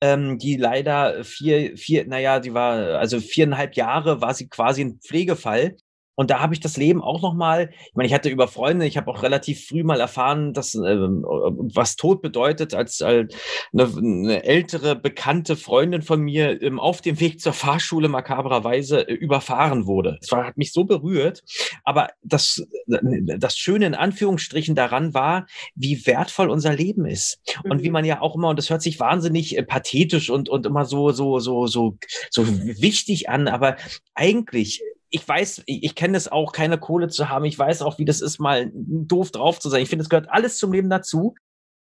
ähm, 0.02 0.38
die 0.38 0.56
leider 0.56 1.24
vier, 1.24 1.76
vier, 1.78 2.06
naja, 2.06 2.38
die 2.38 2.52
war, 2.52 2.98
also 2.98 3.18
viereinhalb 3.18 3.76
Jahre 3.76 4.20
war 4.20 4.34
sie 4.34 4.48
quasi 4.48 4.82
ein 4.82 5.00
Pflegefall. 5.00 5.76
Und 6.18 6.30
da 6.30 6.40
habe 6.40 6.52
ich 6.52 6.58
das 6.58 6.76
Leben 6.76 7.00
auch 7.00 7.22
noch 7.22 7.32
mal, 7.32 7.70
ich 7.70 7.94
meine, 7.94 8.08
ich 8.08 8.12
hatte 8.12 8.28
über 8.28 8.48
Freunde, 8.48 8.86
ich 8.86 8.96
habe 8.96 9.08
auch 9.08 9.22
relativ 9.22 9.68
früh 9.68 9.84
mal 9.84 10.00
erfahren, 10.00 10.52
dass 10.52 10.74
äh, 10.74 10.80
was 10.80 11.94
Tod 11.94 12.22
bedeutet, 12.22 12.74
als 12.74 13.00
äh, 13.00 13.28
eine, 13.72 13.84
eine, 13.84 14.42
ältere 14.42 14.96
bekannte 14.96 15.54
Freundin 15.54 16.02
von 16.02 16.20
mir 16.20 16.60
ähm, 16.60 16.80
auf 16.80 17.02
dem 17.02 17.20
Weg 17.20 17.40
zur 17.40 17.52
Fahrschule 17.52 18.08
makabrerweise 18.08 19.08
äh, 19.08 19.14
überfahren 19.14 19.86
wurde. 19.86 20.18
Das 20.20 20.32
war, 20.32 20.44
hat 20.44 20.58
mich 20.58 20.72
so 20.72 20.82
berührt. 20.82 21.44
Aber 21.84 22.08
das, 22.24 22.66
das 22.88 23.56
Schöne 23.56 23.86
in 23.86 23.94
Anführungsstrichen 23.94 24.74
daran 24.74 25.14
war, 25.14 25.46
wie 25.76 26.04
wertvoll 26.04 26.50
unser 26.50 26.74
Leben 26.74 27.06
ist 27.06 27.40
mhm. 27.62 27.70
und 27.70 27.82
wie 27.84 27.90
mhm. 27.90 27.92
man 27.92 28.04
ja 28.04 28.20
auch 28.22 28.34
immer 28.34 28.48
und 28.48 28.58
das 28.58 28.70
hört 28.70 28.82
sich 28.82 28.98
wahnsinnig 28.98 29.56
äh, 29.56 29.62
pathetisch 29.62 30.30
und 30.30 30.48
und 30.48 30.66
immer 30.66 30.84
so 30.84 31.12
so 31.12 31.38
so 31.38 31.68
so 31.68 31.96
so 32.28 32.44
wichtig 32.48 33.28
an, 33.28 33.46
aber 33.46 33.76
eigentlich 34.16 34.82
ich 35.10 35.26
weiß, 35.26 35.62
ich, 35.66 35.94
kenne 35.94 36.16
es 36.16 36.28
auch, 36.28 36.52
keine 36.52 36.78
Kohle 36.78 37.08
zu 37.08 37.28
haben. 37.28 37.44
Ich 37.44 37.58
weiß 37.58 37.82
auch, 37.82 37.98
wie 37.98 38.04
das 38.04 38.20
ist, 38.20 38.38
mal 38.38 38.70
doof 38.74 39.30
drauf 39.30 39.58
zu 39.58 39.70
sein. 39.70 39.82
Ich 39.82 39.88
finde, 39.88 40.02
es 40.02 40.08
gehört 40.08 40.30
alles 40.30 40.58
zum 40.58 40.72
Leben 40.72 40.90
dazu 40.90 41.34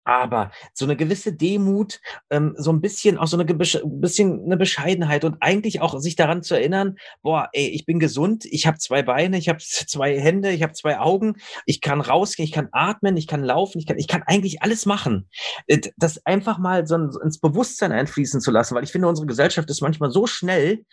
aber 0.04 0.52
so 0.72 0.84
eine 0.84 0.96
gewisse 0.96 1.32
Demut, 1.32 2.00
ähm, 2.30 2.54
so 2.58 2.72
ein 2.72 2.80
bisschen 2.80 3.18
auch 3.18 3.26
so 3.26 3.38
eine 3.38 3.44
bisschen 3.54 4.44
eine 4.44 4.56
Bescheidenheit 4.56 5.24
und 5.24 5.36
eigentlich 5.40 5.80
auch 5.80 5.98
sich 5.98 6.16
daran 6.16 6.42
zu 6.42 6.54
erinnern, 6.54 6.96
boah, 7.22 7.48
ey, 7.52 7.68
ich 7.68 7.86
bin 7.86 7.98
gesund, 7.98 8.44
ich 8.44 8.66
habe 8.66 8.78
zwei 8.78 9.02
Beine, 9.02 9.38
ich 9.38 9.48
habe 9.48 9.58
zwei 9.60 10.18
Hände, 10.20 10.50
ich 10.50 10.62
habe 10.62 10.72
zwei 10.74 10.98
Augen, 10.98 11.36
ich 11.66 11.80
kann 11.80 12.00
rausgehen, 12.00 12.46
ich 12.46 12.52
kann 12.52 12.68
atmen, 12.72 13.16
ich 13.16 13.26
kann 13.26 13.42
laufen, 13.42 13.78
ich 13.78 13.86
kann, 13.86 13.98
ich 13.98 14.08
kann 14.08 14.22
eigentlich 14.26 14.62
alles 14.62 14.86
machen. 14.86 15.28
Äh, 15.66 15.80
das 15.96 16.24
einfach 16.26 16.58
mal 16.58 16.86
so 16.86 16.96
ins 16.96 17.38
Bewusstsein 17.40 17.92
einfließen 17.92 18.40
zu 18.40 18.50
lassen, 18.50 18.74
weil 18.74 18.84
ich 18.84 18.92
finde, 18.92 19.08
unsere 19.08 19.26
Gesellschaft 19.26 19.70
ist 19.70 19.80
manchmal 19.80 20.10
so 20.10 20.26
schnell 20.26 20.84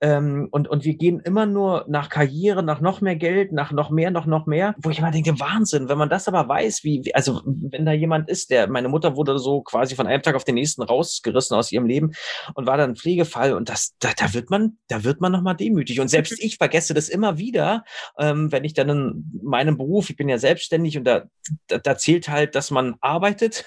ähm, 0.00 0.48
und, 0.50 0.68
und 0.68 0.84
wir 0.84 0.94
gehen 0.94 1.20
immer 1.20 1.46
nur 1.46 1.86
nach 1.88 2.08
Karriere, 2.08 2.62
nach 2.62 2.80
noch 2.80 3.00
mehr 3.00 3.16
Geld, 3.16 3.52
nach 3.52 3.72
noch 3.72 3.90
mehr, 3.90 4.10
noch, 4.10 4.26
noch 4.26 4.46
mehr, 4.46 4.74
wo 4.78 4.90
ich 4.90 4.98
immer 4.98 5.10
denke, 5.10 5.40
Wahnsinn, 5.40 5.88
wenn 5.88 5.98
man 5.98 6.10
das 6.10 6.28
aber 6.28 6.48
weiß, 6.48 6.84
wie, 6.84 7.14
also 7.14 7.42
wenn 7.44 7.86
da 7.86 7.92
jemand 7.92 8.28
ist, 8.28 8.50
der 8.50 8.57
der, 8.58 8.68
meine 8.68 8.88
Mutter 8.88 9.16
wurde 9.16 9.38
so 9.38 9.62
quasi 9.62 9.94
von 9.94 10.06
einem 10.06 10.22
Tag 10.22 10.34
auf 10.34 10.44
den 10.44 10.56
nächsten 10.56 10.82
rausgerissen 10.82 11.56
aus 11.56 11.72
ihrem 11.72 11.86
Leben 11.86 12.12
und 12.54 12.66
war 12.66 12.76
dann 12.76 12.96
Pflegefall 12.96 13.52
und 13.52 13.68
das, 13.68 13.94
da, 14.00 14.10
da 14.16 14.34
wird 14.34 14.50
man, 14.50 14.78
da 14.88 15.04
wird 15.04 15.20
man 15.20 15.32
nochmal 15.32 15.56
demütig. 15.56 16.00
Und 16.00 16.08
selbst 16.08 16.32
ich 16.38 16.56
vergesse 16.56 16.94
das 16.94 17.08
immer 17.08 17.38
wieder, 17.38 17.84
ähm, 18.18 18.50
wenn 18.52 18.64
ich 18.64 18.74
dann 18.74 18.88
in 18.88 19.40
meinem 19.42 19.76
Beruf, 19.76 20.10
ich 20.10 20.16
bin 20.16 20.28
ja 20.28 20.38
selbstständig 20.38 20.98
und 20.98 21.04
da, 21.04 21.24
da, 21.68 21.78
da 21.78 21.96
zählt 21.96 22.28
halt, 22.28 22.54
dass 22.54 22.70
man 22.70 22.96
arbeitet. 23.00 23.64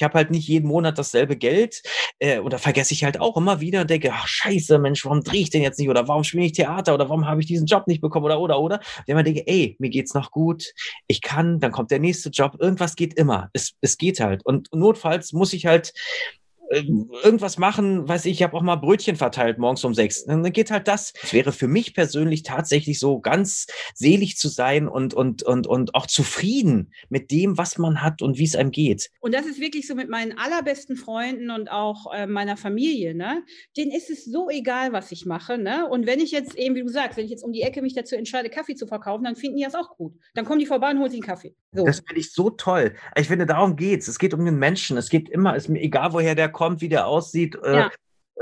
Ich 0.00 0.02
habe 0.02 0.14
halt 0.14 0.30
nicht 0.30 0.48
jeden 0.48 0.66
Monat 0.66 0.96
dasselbe 0.98 1.36
Geld. 1.36 1.82
Äh, 2.20 2.38
und 2.38 2.54
da 2.54 2.58
vergesse 2.58 2.94
ich 2.94 3.04
halt 3.04 3.20
auch 3.20 3.36
immer 3.36 3.60
wieder 3.60 3.82
und 3.82 3.90
denke, 3.90 4.10
ach 4.14 4.26
scheiße, 4.26 4.78
Mensch, 4.78 5.04
warum 5.04 5.22
drehe 5.22 5.42
ich 5.42 5.50
denn 5.50 5.60
jetzt 5.60 5.78
nicht? 5.78 5.90
Oder 5.90 6.08
warum 6.08 6.24
spiele 6.24 6.46
ich 6.46 6.52
Theater? 6.52 6.94
Oder 6.94 7.10
warum 7.10 7.26
habe 7.26 7.42
ich 7.42 7.46
diesen 7.46 7.66
Job 7.66 7.86
nicht 7.86 8.00
bekommen? 8.00 8.24
Oder, 8.24 8.40
oder, 8.40 8.58
oder. 8.58 8.76
Und 8.76 9.08
immer 9.08 9.22
denke, 9.22 9.46
ey, 9.46 9.76
mir 9.78 9.90
geht's 9.90 10.14
noch 10.14 10.30
gut. 10.30 10.72
Ich 11.06 11.20
kann, 11.20 11.60
dann 11.60 11.70
kommt 11.70 11.90
der 11.90 11.98
nächste 11.98 12.30
Job. 12.30 12.56
Irgendwas 12.58 12.96
geht 12.96 13.12
immer. 13.12 13.50
Es, 13.52 13.74
es 13.82 13.98
geht 13.98 14.20
halt. 14.20 14.42
Und 14.46 14.68
notfalls 14.72 15.34
muss 15.34 15.52
ich 15.52 15.66
halt 15.66 15.92
irgendwas 16.70 17.58
machen, 17.58 18.08
weiß 18.08 18.26
ich, 18.26 18.32
ich 18.32 18.42
habe 18.42 18.56
auch 18.56 18.62
mal 18.62 18.76
Brötchen 18.76 19.16
verteilt 19.16 19.58
morgens 19.58 19.84
um 19.84 19.92
sechs. 19.92 20.24
Dann 20.24 20.42
geht 20.52 20.70
halt 20.70 20.86
das. 20.86 21.12
Es 21.22 21.32
wäre 21.32 21.52
für 21.52 21.66
mich 21.66 21.94
persönlich 21.94 22.44
tatsächlich 22.44 23.00
so 23.00 23.20
ganz 23.20 23.66
selig 23.94 24.36
zu 24.36 24.48
sein 24.48 24.88
und, 24.88 25.12
und, 25.12 25.42
und, 25.42 25.66
und 25.66 25.94
auch 25.94 26.06
zufrieden 26.06 26.92
mit 27.08 27.30
dem, 27.30 27.58
was 27.58 27.76
man 27.78 28.02
hat 28.02 28.22
und 28.22 28.38
wie 28.38 28.44
es 28.44 28.54
einem 28.54 28.70
geht. 28.70 29.10
Und 29.20 29.34
das 29.34 29.46
ist 29.46 29.60
wirklich 29.60 29.86
so 29.86 29.94
mit 29.94 30.08
meinen 30.08 30.38
allerbesten 30.38 30.96
Freunden 30.96 31.50
und 31.50 31.70
auch 31.70 32.12
äh, 32.14 32.26
meiner 32.26 32.56
Familie, 32.56 33.14
ne? 33.14 33.42
Denen 33.76 33.90
ist 33.90 34.10
es 34.10 34.24
so 34.24 34.48
egal, 34.48 34.92
was 34.92 35.10
ich 35.10 35.26
mache, 35.26 35.58
ne? 35.58 35.88
Und 35.88 36.06
wenn 36.06 36.20
ich 36.20 36.30
jetzt 36.30 36.54
eben, 36.54 36.76
wie 36.76 36.82
du 36.82 36.88
sagst, 36.88 37.16
wenn 37.16 37.24
ich 37.24 37.30
jetzt 37.30 37.42
um 37.42 37.52
die 37.52 37.62
Ecke 37.62 37.82
mich 37.82 37.94
dazu 37.94 38.14
entscheide, 38.14 38.48
Kaffee 38.48 38.76
zu 38.76 38.86
verkaufen, 38.86 39.24
dann 39.24 39.34
finden 39.34 39.56
die 39.56 39.64
das 39.64 39.74
auch 39.74 39.96
gut. 39.96 40.14
Dann 40.34 40.44
kommen 40.44 40.60
die 40.60 40.66
vorbei 40.66 40.90
und 40.90 41.00
holen 41.00 41.10
sich 41.10 41.20
einen 41.20 41.26
Kaffee. 41.26 41.54
So. 41.72 41.84
Das 41.84 42.00
finde 42.00 42.20
ich 42.20 42.32
so 42.32 42.50
toll. 42.50 42.94
Ich 43.16 43.28
finde, 43.28 43.46
darum 43.46 43.76
geht's. 43.76 44.08
Es 44.08 44.18
geht 44.18 44.34
um 44.34 44.44
den 44.44 44.58
Menschen. 44.58 44.96
Es 44.96 45.08
geht 45.08 45.28
immer, 45.28 45.56
ist 45.56 45.68
mir 45.68 45.80
egal, 45.80 46.12
woher 46.12 46.34
der 46.34 46.48
kommt, 46.48 46.59
wie 46.80 46.88
der 46.88 47.06
aussieht. 47.06 47.56
Äh, 47.62 47.76
ja. 47.76 47.90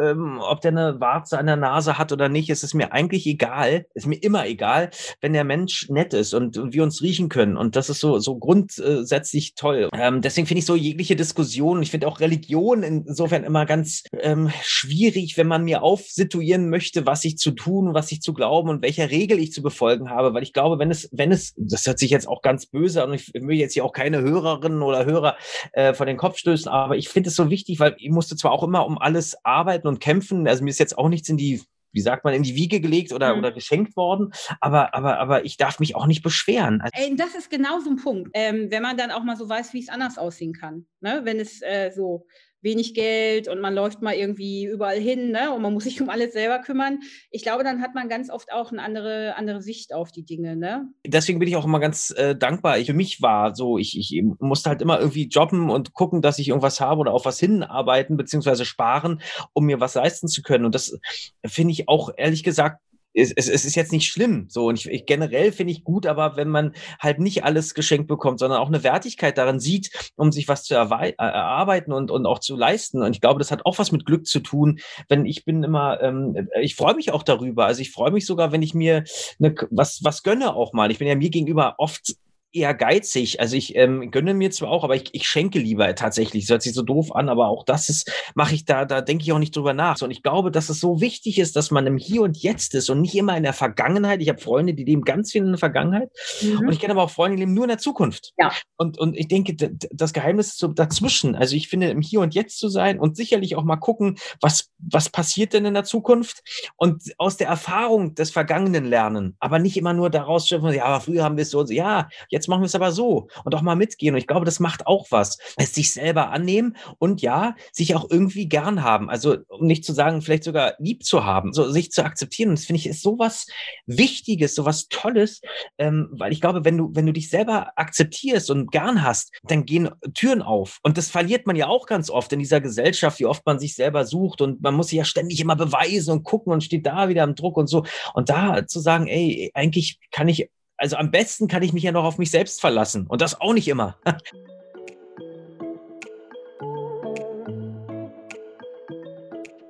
Ähm, 0.00 0.38
ob 0.40 0.60
der 0.60 0.72
eine 0.72 1.00
Warze 1.00 1.38
an 1.38 1.46
der 1.46 1.56
Nase 1.56 1.98
hat 1.98 2.12
oder 2.12 2.28
nicht, 2.28 2.50
ist 2.50 2.64
es 2.64 2.74
mir 2.74 2.92
eigentlich 2.92 3.26
egal. 3.26 3.86
Ist 3.94 4.06
mir 4.06 4.16
immer 4.22 4.46
egal, 4.46 4.90
wenn 5.20 5.32
der 5.32 5.44
Mensch 5.44 5.88
nett 5.88 6.14
ist 6.14 6.34
und, 6.34 6.56
und 6.58 6.72
wir 6.72 6.82
uns 6.82 7.02
riechen 7.02 7.28
können. 7.28 7.56
Und 7.56 7.76
das 7.76 7.90
ist 7.90 8.00
so, 8.00 8.18
so 8.18 8.38
grundsätzlich 8.38 9.54
toll. 9.54 9.88
Ähm, 9.92 10.20
deswegen 10.22 10.46
finde 10.46 10.60
ich 10.60 10.66
so 10.66 10.76
jegliche 10.76 11.16
Diskussion, 11.16 11.82
ich 11.82 11.90
finde 11.90 12.06
auch 12.06 12.20
Religion 12.20 12.82
insofern 12.82 13.44
immer 13.44 13.66
ganz 13.66 14.04
ähm, 14.20 14.50
schwierig, 14.62 15.36
wenn 15.36 15.46
man 15.46 15.64
mir 15.64 15.82
aufsituieren 15.82 16.70
möchte, 16.70 17.06
was 17.06 17.24
ich 17.24 17.38
zu 17.38 17.50
tun, 17.50 17.94
was 17.94 18.12
ich 18.12 18.20
zu 18.20 18.32
glauben 18.32 18.68
und 18.68 18.82
welcher 18.82 19.10
Regel 19.10 19.38
ich 19.38 19.52
zu 19.52 19.62
befolgen 19.62 20.10
habe. 20.10 20.34
Weil 20.34 20.42
ich 20.42 20.52
glaube, 20.52 20.78
wenn 20.78 20.90
es, 20.90 21.08
wenn 21.12 21.32
es, 21.32 21.54
das 21.56 21.86
hört 21.86 21.98
sich 21.98 22.10
jetzt 22.10 22.28
auch 22.28 22.42
ganz 22.42 22.66
böse 22.66 23.02
an, 23.02 23.12
ich 23.12 23.32
will 23.34 23.56
jetzt 23.56 23.74
hier 23.74 23.84
auch 23.84 23.92
keine 23.92 24.20
Hörerinnen 24.20 24.82
oder 24.82 25.04
Hörer 25.04 25.36
äh, 25.72 25.94
vor 25.94 26.06
den 26.06 26.16
Kopf 26.16 26.38
stößen, 26.38 26.70
aber 26.70 26.96
ich 26.96 27.08
finde 27.08 27.30
es 27.30 27.36
so 27.36 27.50
wichtig, 27.50 27.80
weil 27.80 27.96
ich 27.98 28.10
musste 28.10 28.36
zwar 28.36 28.52
auch 28.52 28.62
immer 28.62 28.86
um 28.86 28.98
alles 28.98 29.36
arbeiten 29.44 29.87
und 29.88 30.00
kämpfen, 30.00 30.46
also 30.46 30.62
mir 30.62 30.70
ist 30.70 30.78
jetzt 30.78 30.96
auch 30.96 31.08
nichts 31.08 31.28
in 31.28 31.36
die 31.36 31.62
wie 31.92 32.00
sagt 32.00 32.24
man, 32.24 32.34
in 32.34 32.42
die 32.42 32.54
Wiege 32.54 32.80
gelegt 32.80 33.12
oder, 33.12 33.32
mhm. 33.32 33.40
oder 33.40 33.52
geschenkt 33.52 33.96
worden. 33.96 34.32
Aber, 34.60 34.94
aber, 34.94 35.18
aber 35.18 35.44
ich 35.44 35.56
darf 35.56 35.80
mich 35.80 35.96
auch 35.96 36.06
nicht 36.06 36.22
beschweren. 36.22 36.80
Also 36.80 36.92
Ey, 36.94 37.16
das 37.16 37.34
ist 37.34 37.50
genau 37.50 37.80
so 37.80 37.90
ein 37.90 37.96
Punkt. 37.96 38.30
Ähm, 38.34 38.70
wenn 38.70 38.82
man 38.82 38.96
dann 38.96 39.10
auch 39.10 39.24
mal 39.24 39.36
so 39.36 39.48
weiß, 39.48 39.72
wie 39.72 39.80
es 39.80 39.88
anders 39.88 40.18
aussehen 40.18 40.52
kann. 40.52 40.86
Ne? 41.00 41.22
Wenn 41.24 41.40
es 41.40 41.62
äh, 41.62 41.90
so 41.94 42.26
wenig 42.60 42.94
Geld 42.94 43.48
und 43.48 43.60
man 43.60 43.74
läuft 43.74 44.02
mal 44.02 44.14
irgendwie 44.14 44.64
überall 44.64 44.98
hin 44.98 45.30
ne? 45.30 45.52
und 45.52 45.62
man 45.62 45.72
muss 45.72 45.84
sich 45.84 46.00
um 46.02 46.10
alles 46.10 46.32
selber 46.32 46.58
kümmern. 46.58 47.00
Ich 47.30 47.42
glaube, 47.42 47.64
dann 47.64 47.80
hat 47.80 47.94
man 47.94 48.08
ganz 48.08 48.30
oft 48.30 48.52
auch 48.52 48.72
eine 48.72 48.82
andere, 48.82 49.34
andere 49.36 49.62
Sicht 49.62 49.92
auf 49.94 50.10
die 50.10 50.24
Dinge. 50.24 50.56
Ne? 50.56 50.88
Deswegen 51.06 51.38
bin 51.38 51.48
ich 51.48 51.56
auch 51.56 51.64
immer 51.64 51.80
ganz 51.80 52.10
äh, 52.10 52.36
dankbar. 52.36 52.78
Ich, 52.78 52.86
für 52.86 52.94
mich 52.94 53.22
war 53.22 53.54
so, 53.54 53.78
ich, 53.78 53.98
ich 53.98 54.22
musste 54.40 54.70
halt 54.70 54.82
immer 54.82 54.98
irgendwie 54.98 55.28
jobben 55.28 55.70
und 55.70 55.94
gucken, 55.94 56.22
dass 56.22 56.38
ich 56.38 56.48
irgendwas 56.48 56.80
habe 56.80 57.00
oder 57.00 57.12
auf 57.12 57.24
was 57.24 57.38
hinarbeiten 57.38 58.16
beziehungsweise 58.16 58.64
sparen, 58.64 59.20
um 59.52 59.66
mir 59.66 59.80
was 59.80 59.94
leisten 59.94 60.28
zu 60.28 60.42
können. 60.42 60.64
Und 60.64 60.74
das 60.74 60.98
finde 61.46 61.72
ich 61.72 61.88
auch 61.88 62.10
ehrlich 62.16 62.42
gesagt 62.42 62.80
es, 63.18 63.32
es, 63.32 63.48
es 63.48 63.64
ist 63.64 63.74
jetzt 63.74 63.92
nicht 63.92 64.10
schlimm. 64.10 64.46
So, 64.48 64.66
und 64.66 64.78
ich, 64.78 64.88
ich 64.88 65.06
generell 65.06 65.52
finde 65.52 65.72
ich 65.72 65.84
gut, 65.84 66.06
aber 66.06 66.36
wenn 66.36 66.48
man 66.48 66.74
halt 67.00 67.18
nicht 67.18 67.44
alles 67.44 67.74
geschenkt 67.74 68.08
bekommt, 68.08 68.38
sondern 68.38 68.60
auch 68.60 68.68
eine 68.68 68.84
Wertigkeit 68.84 69.36
darin 69.38 69.60
sieht, 69.60 70.12
um 70.16 70.32
sich 70.32 70.48
was 70.48 70.64
zu 70.64 70.74
äh, 70.74 71.12
erarbeiten 71.18 71.92
und, 71.92 72.10
und 72.10 72.26
auch 72.26 72.38
zu 72.38 72.56
leisten. 72.56 73.02
Und 73.02 73.12
ich 73.12 73.20
glaube, 73.20 73.38
das 73.38 73.50
hat 73.50 73.66
auch 73.66 73.78
was 73.78 73.92
mit 73.92 74.06
Glück 74.06 74.26
zu 74.26 74.40
tun. 74.40 74.78
Wenn 75.08 75.26
ich 75.26 75.44
bin 75.44 75.62
immer, 75.62 76.00
ähm, 76.00 76.48
ich 76.60 76.76
freue 76.76 76.94
mich 76.94 77.12
auch 77.12 77.22
darüber. 77.22 77.66
Also 77.66 77.80
ich 77.80 77.90
freue 77.90 78.10
mich 78.10 78.26
sogar, 78.26 78.52
wenn 78.52 78.62
ich 78.62 78.74
mir 78.74 79.04
eine, 79.38 79.54
was, 79.70 80.00
was 80.02 80.22
gönne 80.22 80.54
auch 80.54 80.72
mal. 80.72 80.90
Ich 80.90 80.98
bin 80.98 81.08
ja 81.08 81.16
mir 81.16 81.30
gegenüber 81.30 81.74
oft 81.78 82.16
eher 82.52 82.74
geizig. 82.74 83.40
Also 83.40 83.56
ich 83.56 83.76
ähm, 83.76 84.10
gönne 84.10 84.34
mir 84.34 84.50
zwar 84.50 84.70
auch, 84.70 84.84
aber 84.84 84.96
ich, 84.96 85.10
ich 85.12 85.28
schenke 85.28 85.58
lieber 85.58 85.94
tatsächlich. 85.94 86.44
Das 86.44 86.50
hört 86.50 86.62
sich 86.62 86.74
so 86.74 86.82
doof 86.82 87.14
an, 87.14 87.28
aber 87.28 87.48
auch 87.48 87.64
das 87.64 87.88
ist, 87.88 88.10
mache 88.34 88.54
ich 88.54 88.64
da, 88.64 88.84
da 88.84 89.00
denke 89.00 89.22
ich 89.22 89.32
auch 89.32 89.38
nicht 89.38 89.54
drüber 89.54 89.74
nach. 89.74 90.00
Und 90.00 90.10
ich 90.10 90.22
glaube, 90.22 90.50
dass 90.50 90.68
es 90.68 90.80
so 90.80 91.00
wichtig 91.00 91.38
ist, 91.38 91.56
dass 91.56 91.70
man 91.70 91.86
im 91.86 91.98
Hier 91.98 92.22
und 92.22 92.38
Jetzt 92.38 92.74
ist 92.74 92.88
und 92.90 93.00
nicht 93.00 93.14
immer 93.14 93.36
in 93.36 93.42
der 93.42 93.52
Vergangenheit. 93.52 94.22
Ich 94.22 94.28
habe 94.28 94.40
Freunde, 94.40 94.74
die 94.74 94.84
leben 94.84 95.02
ganz 95.02 95.32
viel 95.32 95.42
in 95.42 95.50
der 95.50 95.58
Vergangenheit. 95.58 96.10
Mhm. 96.40 96.60
Und 96.60 96.72
ich 96.72 96.80
kenne 96.80 96.92
aber 96.92 97.02
auch 97.02 97.10
Freunde, 97.10 97.36
die 97.36 97.42
leben 97.42 97.54
nur 97.54 97.64
in 97.64 97.68
der 97.68 97.78
Zukunft. 97.78 98.32
Ja. 98.38 98.52
Und, 98.76 98.98
und 98.98 99.16
ich 99.16 99.28
denke, 99.28 99.54
das 99.90 100.12
Geheimnis 100.12 100.48
ist 100.48 100.58
so 100.58 100.68
dazwischen. 100.68 101.34
Also 101.34 101.54
ich 101.54 101.68
finde, 101.68 101.90
im 101.90 102.00
Hier 102.00 102.20
und 102.20 102.34
Jetzt 102.34 102.58
zu 102.58 102.68
sein 102.68 102.98
und 102.98 103.16
sicherlich 103.16 103.56
auch 103.56 103.64
mal 103.64 103.76
gucken, 103.76 104.16
was, 104.40 104.70
was 104.78 105.10
passiert 105.10 105.52
denn 105.52 105.64
in 105.64 105.74
der 105.74 105.84
Zukunft 105.84 106.42
und 106.76 107.02
aus 107.18 107.36
der 107.36 107.48
Erfahrung 107.48 108.14
des 108.14 108.30
Vergangenen 108.30 108.84
lernen. 108.84 109.36
Aber 109.38 109.58
nicht 109.58 109.76
immer 109.76 109.92
nur 109.92 110.10
daraus 110.10 110.48
schöpfen, 110.48 110.72
ja, 110.72 110.84
aber 110.84 111.00
früher 111.00 111.24
haben 111.24 111.36
wir 111.36 111.42
es 111.42 111.50
so. 111.50 111.64
Ja, 111.66 112.08
jetzt 112.30 112.37
machen 112.46 112.60
wir 112.60 112.66
es 112.66 112.74
aber 112.74 112.92
so 112.92 113.28
und 113.44 113.54
auch 113.54 113.62
mal 113.62 113.74
mitgehen. 113.74 114.14
Und 114.14 114.20
ich 114.20 114.26
glaube, 114.26 114.44
das 114.44 114.60
macht 114.60 114.86
auch 114.86 115.06
was. 115.10 115.38
Es 115.56 115.74
sich 115.74 115.92
selber 115.92 116.30
annehmen 116.30 116.76
und 116.98 117.22
ja, 117.22 117.56
sich 117.72 117.94
auch 117.96 118.08
irgendwie 118.10 118.48
gern 118.48 118.82
haben. 118.82 119.10
Also, 119.10 119.38
um 119.48 119.66
nicht 119.66 119.84
zu 119.84 119.92
sagen, 119.92 120.22
vielleicht 120.22 120.44
sogar 120.44 120.74
lieb 120.78 121.04
zu 121.04 121.24
haben, 121.24 121.52
so 121.52 121.70
sich 121.70 121.90
zu 121.90 122.04
akzeptieren. 122.04 122.50
Und 122.50 122.58
das 122.58 122.66
finde 122.66 122.78
ich 122.78 122.86
ist 122.86 123.02
sowas 123.02 123.46
Wichtiges, 123.86 124.54
sowas 124.54 124.88
Tolles, 124.88 125.40
ähm, 125.78 126.08
weil 126.12 126.32
ich 126.32 126.40
glaube, 126.40 126.64
wenn 126.64 126.76
du, 126.76 126.90
wenn 126.94 127.06
du 127.06 127.12
dich 127.12 127.30
selber 127.30 127.72
akzeptierst 127.76 128.50
und 128.50 128.70
gern 128.70 129.02
hast, 129.02 129.32
dann 129.44 129.64
gehen 129.64 129.90
Türen 130.14 130.42
auf. 130.42 130.78
Und 130.82 130.98
das 130.98 131.08
verliert 131.08 131.46
man 131.46 131.56
ja 131.56 131.66
auch 131.66 131.86
ganz 131.86 132.10
oft 132.10 132.32
in 132.32 132.38
dieser 132.38 132.60
Gesellschaft, 132.60 133.18
wie 133.20 133.26
oft 133.26 133.44
man 133.46 133.58
sich 133.58 133.74
selber 133.74 134.04
sucht 134.04 134.40
und 134.40 134.60
man 134.62 134.74
muss 134.74 134.88
sich 134.88 134.98
ja 134.98 135.04
ständig 135.04 135.40
immer 135.40 135.56
beweisen 135.56 136.12
und 136.12 136.24
gucken 136.24 136.52
und 136.52 136.64
steht 136.64 136.86
da 136.86 137.08
wieder 137.08 137.24
im 137.24 137.34
Druck 137.34 137.56
und 137.56 137.68
so. 137.68 137.84
Und 138.14 138.28
da 138.28 138.66
zu 138.66 138.80
sagen, 138.80 139.06
ey, 139.06 139.50
eigentlich 139.54 139.98
kann 140.10 140.28
ich 140.28 140.50
also 140.78 140.96
am 140.96 141.10
besten 141.10 141.48
kann 141.48 141.62
ich 141.62 141.72
mich 141.72 141.82
ja 141.82 141.92
noch 141.92 142.04
auf 142.04 142.18
mich 142.18 142.30
selbst 142.30 142.60
verlassen 142.60 143.06
und 143.08 143.20
das 143.20 143.40
auch 143.40 143.52
nicht 143.52 143.68
immer. 143.68 143.98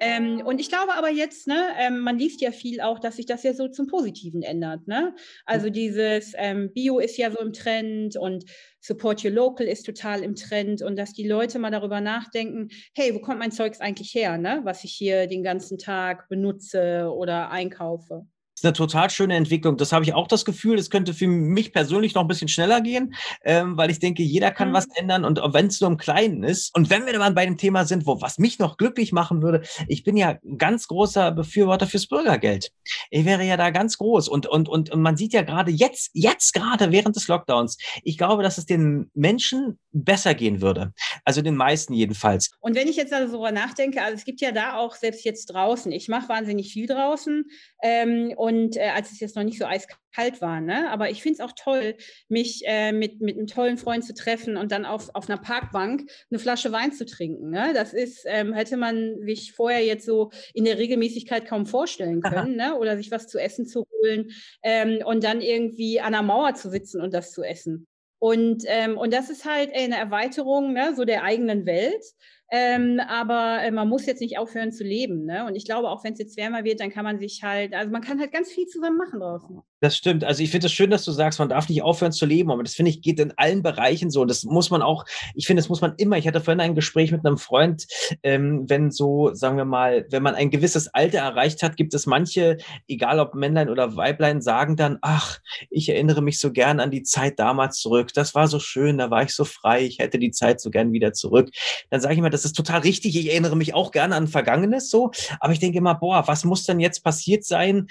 Ähm, 0.00 0.42
und 0.46 0.60
ich 0.60 0.68
glaube 0.68 0.94
aber 0.94 1.10
jetzt, 1.10 1.48
ne, 1.48 1.70
ähm, 1.76 1.98
man 1.98 2.18
liest 2.18 2.40
ja 2.40 2.52
viel 2.52 2.80
auch, 2.80 3.00
dass 3.00 3.16
sich 3.16 3.26
das 3.26 3.42
ja 3.42 3.52
so 3.52 3.66
zum 3.66 3.88
Positiven 3.88 4.42
ändert. 4.42 4.86
Ne? 4.86 5.12
Also 5.44 5.70
dieses 5.70 6.34
ähm, 6.36 6.72
Bio 6.72 7.00
ist 7.00 7.16
ja 7.16 7.32
so 7.32 7.38
im 7.40 7.52
Trend 7.52 8.16
und 8.16 8.44
Support 8.80 9.24
Your 9.24 9.32
Local 9.32 9.66
ist 9.66 9.86
total 9.86 10.22
im 10.22 10.36
Trend 10.36 10.82
und 10.82 10.96
dass 10.96 11.14
die 11.14 11.26
Leute 11.26 11.58
mal 11.58 11.72
darüber 11.72 12.00
nachdenken, 12.00 12.68
hey, 12.94 13.12
wo 13.12 13.18
kommt 13.18 13.40
mein 13.40 13.50
Zeugs 13.50 13.80
eigentlich 13.80 14.14
her, 14.14 14.38
ne? 14.38 14.60
was 14.62 14.84
ich 14.84 14.92
hier 14.92 15.26
den 15.26 15.42
ganzen 15.42 15.78
Tag 15.78 16.28
benutze 16.28 17.12
oder 17.12 17.50
einkaufe 17.50 18.24
ist 18.58 18.64
eine 18.64 18.72
total 18.72 19.08
schöne 19.10 19.36
Entwicklung. 19.36 19.76
Das 19.76 19.92
habe 19.92 20.04
ich 20.04 20.14
auch 20.14 20.26
das 20.26 20.44
Gefühl, 20.44 20.76
das 20.76 20.90
könnte 20.90 21.14
für 21.14 21.26
mich 21.26 21.72
persönlich 21.72 22.14
noch 22.14 22.22
ein 22.22 22.28
bisschen 22.28 22.48
schneller 22.48 22.80
gehen, 22.80 23.14
ähm, 23.44 23.76
weil 23.76 23.90
ich 23.90 24.00
denke, 24.00 24.22
jeder 24.22 24.50
kann 24.50 24.70
mhm. 24.70 24.74
was 24.74 24.86
ändern 24.94 25.24
und 25.24 25.40
wenn 25.52 25.66
es 25.66 25.80
nur 25.80 25.90
im 25.90 25.96
Kleinen 25.96 26.42
ist. 26.42 26.74
Und 26.74 26.90
wenn 26.90 27.06
wir 27.06 27.12
dann 27.12 27.34
bei 27.34 27.46
dem 27.46 27.56
Thema 27.56 27.84
sind, 27.84 28.06
wo 28.06 28.20
was 28.20 28.38
mich 28.38 28.58
noch 28.58 28.76
glücklich 28.76 29.12
machen 29.12 29.42
würde, 29.42 29.62
ich 29.86 30.04
bin 30.04 30.16
ja 30.16 30.38
ganz 30.56 30.88
großer 30.88 31.32
Befürworter 31.32 31.86
fürs 31.86 32.06
Bürgergeld. 32.06 32.70
Ich 33.10 33.24
wäre 33.24 33.44
ja 33.44 33.56
da 33.56 33.70
ganz 33.70 33.98
groß 33.98 34.28
und 34.28 34.46
und 34.46 34.68
und, 34.68 34.90
und 34.90 35.00
man 35.00 35.16
sieht 35.16 35.32
ja 35.32 35.42
gerade 35.42 35.70
jetzt, 35.70 36.10
jetzt 36.14 36.52
gerade 36.52 36.92
während 36.92 37.16
des 37.16 37.28
Lockdowns, 37.28 37.78
ich 38.02 38.18
glaube, 38.18 38.42
dass 38.42 38.58
es 38.58 38.66
den 38.66 39.10
Menschen 39.14 39.78
besser 40.04 40.34
gehen 40.34 40.60
würde. 40.60 40.92
Also 41.24 41.42
den 41.42 41.56
meisten 41.56 41.92
jedenfalls. 41.92 42.50
Und 42.60 42.74
wenn 42.74 42.88
ich 42.88 42.96
jetzt 42.96 43.12
also 43.12 43.32
darüber 43.32 43.52
nachdenke, 43.52 44.02
also 44.02 44.14
es 44.16 44.24
gibt 44.24 44.40
ja 44.40 44.52
da 44.52 44.76
auch 44.76 44.94
selbst 44.94 45.24
jetzt 45.24 45.46
draußen, 45.46 45.92
ich 45.92 46.08
mache 46.08 46.28
wahnsinnig 46.28 46.72
viel 46.72 46.86
draußen 46.86 47.44
ähm, 47.82 48.32
und 48.36 48.76
äh, 48.76 48.90
als 48.94 49.12
es 49.12 49.20
jetzt 49.20 49.36
noch 49.36 49.42
nicht 49.42 49.58
so 49.58 49.66
eiskalt 49.66 50.40
war, 50.40 50.60
ne? 50.60 50.90
aber 50.90 51.10
ich 51.10 51.22
finde 51.22 51.34
es 51.34 51.40
auch 51.40 51.52
toll, 51.56 51.96
mich 52.28 52.62
äh, 52.66 52.92
mit, 52.92 53.20
mit 53.20 53.36
einem 53.36 53.46
tollen 53.46 53.78
Freund 53.78 54.04
zu 54.04 54.14
treffen 54.14 54.56
und 54.56 54.72
dann 54.72 54.84
auf, 54.84 55.10
auf 55.14 55.28
einer 55.28 55.38
Parkbank 55.38 56.10
eine 56.30 56.38
Flasche 56.38 56.72
Wein 56.72 56.92
zu 56.92 57.06
trinken. 57.06 57.50
Ne? 57.50 57.72
Das 57.74 57.92
ist, 57.92 58.24
ähm, 58.26 58.52
hätte 58.52 58.76
man 58.76 59.20
sich 59.24 59.52
vorher 59.52 59.84
jetzt 59.84 60.06
so 60.06 60.30
in 60.54 60.64
der 60.64 60.78
Regelmäßigkeit 60.78 61.46
kaum 61.46 61.66
vorstellen 61.66 62.20
können 62.20 62.56
ne? 62.56 62.76
oder 62.76 62.96
sich 62.96 63.10
was 63.10 63.26
zu 63.26 63.38
essen 63.38 63.66
zu 63.66 63.86
holen 63.92 64.30
ähm, 64.62 65.00
und 65.04 65.24
dann 65.24 65.40
irgendwie 65.40 66.00
an 66.00 66.12
der 66.12 66.22
Mauer 66.22 66.54
zu 66.54 66.70
sitzen 66.70 67.00
und 67.00 67.14
das 67.14 67.32
zu 67.32 67.42
essen. 67.42 67.86
Und, 68.18 68.64
ähm, 68.66 68.96
und 68.96 69.12
das 69.12 69.30
ist 69.30 69.44
halt 69.44 69.74
eine 69.74 69.96
Erweiterung 69.96 70.72
ne, 70.72 70.94
so 70.94 71.04
der 71.04 71.22
eigenen 71.22 71.66
Welt. 71.66 72.02
Ähm, 72.50 72.98
aber 73.06 73.62
äh, 73.62 73.70
man 73.70 73.88
muss 73.88 74.06
jetzt 74.06 74.20
nicht 74.20 74.38
aufhören 74.38 74.72
zu 74.72 74.82
leben. 74.82 75.26
Ne? 75.26 75.44
Und 75.44 75.54
ich 75.54 75.66
glaube, 75.66 75.90
auch 75.90 76.02
wenn 76.02 76.14
es 76.14 76.18
jetzt 76.18 76.38
wärmer 76.38 76.64
wird, 76.64 76.80
dann 76.80 76.90
kann 76.90 77.04
man 77.04 77.18
sich 77.18 77.42
halt, 77.42 77.74
also 77.74 77.90
man 77.90 78.00
kann 78.00 78.18
halt 78.18 78.32
ganz 78.32 78.50
viel 78.50 78.66
zusammen 78.66 78.96
machen 78.96 79.20
draußen. 79.20 79.60
Das 79.80 79.96
stimmt. 79.96 80.24
Also 80.24 80.42
ich 80.42 80.50
finde 80.50 80.66
es 80.66 80.72
schön, 80.72 80.90
dass 80.90 81.04
du 81.04 81.12
sagst, 81.12 81.38
man 81.38 81.48
darf 81.48 81.68
nicht 81.68 81.82
aufhören 81.82 82.10
zu 82.10 82.26
leben, 82.26 82.50
aber 82.50 82.64
das 82.64 82.74
finde 82.74 82.90
ich 82.90 83.00
geht 83.00 83.20
in 83.20 83.32
allen 83.36 83.62
Bereichen 83.62 84.10
so. 84.10 84.24
Das 84.24 84.42
muss 84.42 84.70
man 84.70 84.82
auch, 84.82 85.04
ich 85.36 85.46
finde, 85.46 85.62
das 85.62 85.68
muss 85.68 85.80
man 85.80 85.94
immer. 85.98 86.18
Ich 86.18 86.26
hatte 86.26 86.40
vorhin 86.40 86.60
ein 86.60 86.74
Gespräch 86.74 87.12
mit 87.12 87.24
einem 87.24 87.38
Freund, 87.38 87.86
ähm, 88.24 88.64
wenn 88.68 88.90
so, 88.90 89.32
sagen 89.34 89.56
wir 89.56 89.64
mal, 89.64 90.04
wenn 90.10 90.24
man 90.24 90.34
ein 90.34 90.50
gewisses 90.50 90.88
Alter 90.88 91.18
erreicht 91.18 91.62
hat, 91.62 91.76
gibt 91.76 91.94
es 91.94 92.06
manche, 92.06 92.56
egal 92.88 93.20
ob 93.20 93.34
Männlein 93.34 93.68
oder 93.68 93.94
Weiblein, 93.94 94.42
sagen 94.42 94.74
dann, 94.74 94.98
ach, 95.00 95.38
ich 95.70 95.88
erinnere 95.88 96.22
mich 96.22 96.40
so 96.40 96.52
gern 96.52 96.80
an 96.80 96.90
die 96.90 97.04
Zeit 97.04 97.38
damals 97.38 97.78
zurück. 97.78 98.12
Das 98.14 98.34
war 98.34 98.48
so 98.48 98.58
schön, 98.58 98.98
da 98.98 99.12
war 99.12 99.22
ich 99.22 99.32
so 99.32 99.44
frei, 99.44 99.84
ich 99.84 100.00
hätte 100.00 100.18
die 100.18 100.32
Zeit 100.32 100.60
so 100.60 100.70
gern 100.70 100.92
wieder 100.92 101.12
zurück. 101.12 101.50
Dann 101.90 102.00
sage 102.00 102.14
ich 102.14 102.20
mal, 102.20 102.30
das 102.30 102.44
ist 102.44 102.54
total 102.54 102.80
richtig. 102.80 103.16
Ich 103.16 103.28
erinnere 103.30 103.56
mich 103.56 103.74
auch 103.74 103.92
gerne 103.92 104.16
an 104.16 104.26
Vergangenes 104.26 104.90
so, 104.90 105.12
aber 105.38 105.52
ich 105.52 105.60
denke 105.60 105.78
immer, 105.78 105.94
boah, 105.94 106.26
was 106.26 106.44
muss 106.44 106.64
denn 106.64 106.80
jetzt 106.80 107.04
passiert 107.04 107.44
sein? 107.44 107.86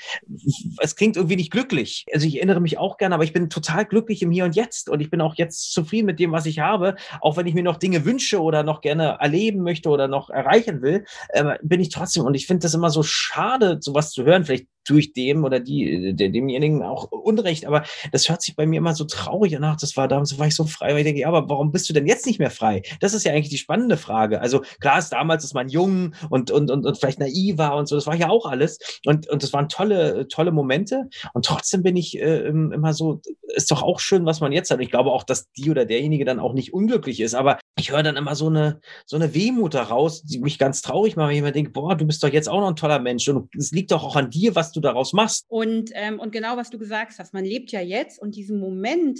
Es 0.79 0.97
klingt 0.97 1.15
irgendwie 1.15 1.37
nicht 1.37 1.51
glücklich 1.51 1.76
glücklich. 1.77 2.05
Also 2.13 2.27
ich 2.27 2.37
erinnere 2.37 2.59
mich 2.59 2.77
auch 2.77 2.97
gerne, 2.97 3.15
aber 3.15 3.23
ich 3.23 3.33
bin 3.33 3.49
total 3.49 3.85
glücklich 3.85 4.21
im 4.21 4.31
Hier 4.31 4.45
und 4.45 4.55
Jetzt 4.55 4.89
und 4.89 4.99
ich 4.99 5.09
bin 5.09 5.21
auch 5.21 5.35
jetzt 5.35 5.71
zufrieden 5.73 6.07
mit 6.07 6.19
dem, 6.19 6.31
was 6.31 6.45
ich 6.45 6.59
habe. 6.59 6.95
Auch 7.21 7.37
wenn 7.37 7.47
ich 7.47 7.53
mir 7.53 7.63
noch 7.63 7.77
Dinge 7.77 8.05
wünsche 8.05 8.41
oder 8.41 8.63
noch 8.63 8.81
gerne 8.81 9.17
erleben 9.19 9.61
möchte 9.61 9.89
oder 9.89 10.07
noch 10.07 10.29
erreichen 10.29 10.81
will, 10.81 11.05
äh, 11.29 11.57
bin 11.61 11.79
ich 11.79 11.89
trotzdem. 11.89 12.25
Und 12.25 12.33
ich 12.33 12.47
finde 12.47 12.63
das 12.63 12.73
immer 12.73 12.89
so 12.89 13.03
schade, 13.03 13.77
sowas 13.81 14.11
zu 14.11 14.23
hören. 14.23 14.45
Vielleicht 14.45 14.67
tue 14.87 14.99
ich 14.99 15.13
dem 15.13 15.43
oder 15.43 15.59
die, 15.59 16.15
demjenigen 16.15 16.81
auch 16.81 17.11
Unrecht. 17.11 17.65
Aber 17.65 17.83
das 18.11 18.29
hört 18.29 18.41
sich 18.41 18.55
bei 18.55 18.65
mir 18.65 18.77
immer 18.77 18.95
so 18.95 19.03
traurig 19.03 19.55
an. 19.57 19.63
Ach, 19.63 19.75
das 19.75 19.97
war 19.97 20.07
damals, 20.07 20.37
war 20.39 20.47
ich 20.47 20.55
so 20.55 20.65
frei. 20.65 20.91
Weil 20.91 20.99
ich 20.99 21.03
denke, 21.03 21.21
ja, 21.21 21.27
aber 21.27 21.49
warum 21.49 21.71
bist 21.71 21.89
du 21.89 21.93
denn 21.93 22.07
jetzt 22.07 22.25
nicht 22.25 22.39
mehr 22.39 22.51
frei? 22.51 22.83
Das 23.01 23.13
ist 23.13 23.25
ja 23.25 23.33
eigentlich 23.33 23.49
die 23.49 23.57
spannende 23.57 23.97
Frage. 23.97 24.41
Also 24.41 24.61
klar 24.79 24.99
ist 24.99 25.09
damals, 25.09 25.43
dass 25.43 25.53
man 25.53 25.69
jung 25.69 26.15
und, 26.29 26.51
und, 26.51 26.71
und, 26.71 26.85
und 26.85 26.97
vielleicht 26.97 27.19
naiv 27.19 27.57
war 27.57 27.75
und 27.75 27.87
so. 27.87 27.95
Das 27.95 28.07
war 28.07 28.15
ja 28.15 28.29
auch 28.29 28.45
alles. 28.45 28.79
Und, 29.05 29.29
und 29.29 29.43
das 29.43 29.53
waren 29.53 29.67
tolle, 29.69 30.27
tolle 30.29 30.51
Momente. 30.51 31.09
Und 31.33 31.45
trotzdem 31.45 31.83
bin 31.83 31.97
ich 31.97 32.17
äh, 32.19 32.47
immer 32.47 32.93
so, 32.93 33.21
ist 33.55 33.71
doch 33.71 33.83
auch 33.83 33.99
schön, 33.99 34.25
was 34.25 34.39
man 34.39 34.51
jetzt 34.51 34.71
hat. 34.71 34.79
Ich 34.79 34.91
glaube 34.91 35.11
auch, 35.11 35.23
dass 35.23 35.51
die 35.51 35.69
oder 35.69 35.85
derjenige 35.85 36.25
dann 36.25 36.39
auch 36.39 36.53
nicht 36.53 36.73
unglücklich 36.73 37.19
ist. 37.19 37.35
Aber 37.35 37.59
ich 37.77 37.91
höre 37.91 38.03
dann 38.03 38.15
immer 38.15 38.35
so 38.35 38.47
eine, 38.47 38.79
so 39.05 39.15
eine 39.17 39.33
Wehmut 39.33 39.73
daraus, 39.73 40.23
die 40.23 40.39
mich 40.39 40.57
ganz 40.57 40.81
traurig 40.81 41.15
macht, 41.15 41.29
wenn 41.29 41.37
ich 41.37 41.41
mir 41.41 41.51
denke, 41.51 41.71
boah, 41.71 41.95
du 41.95 42.05
bist 42.05 42.23
doch 42.23 42.29
jetzt 42.29 42.47
auch 42.47 42.59
noch 42.59 42.69
ein 42.69 42.75
toller 42.75 42.99
Mensch 42.99 43.27
und 43.27 43.53
es 43.55 43.71
liegt 43.71 43.91
doch 43.91 44.03
auch 44.03 44.15
an 44.15 44.29
dir, 44.29 44.55
was 44.55 44.71
du 44.71 44.76
daraus 44.81 45.13
machst. 45.13 45.45
Und, 45.47 45.91
ähm, 45.93 46.19
und 46.19 46.31
genau, 46.31 46.57
was 46.57 46.69
du 46.69 46.77
gesagt 46.77 47.17
hast, 47.19 47.33
man 47.33 47.45
lebt 47.45 47.71
ja 47.71 47.81
jetzt 47.81 48.21
und 48.21 48.35
diesen 48.35 48.59
Moment 48.59 49.19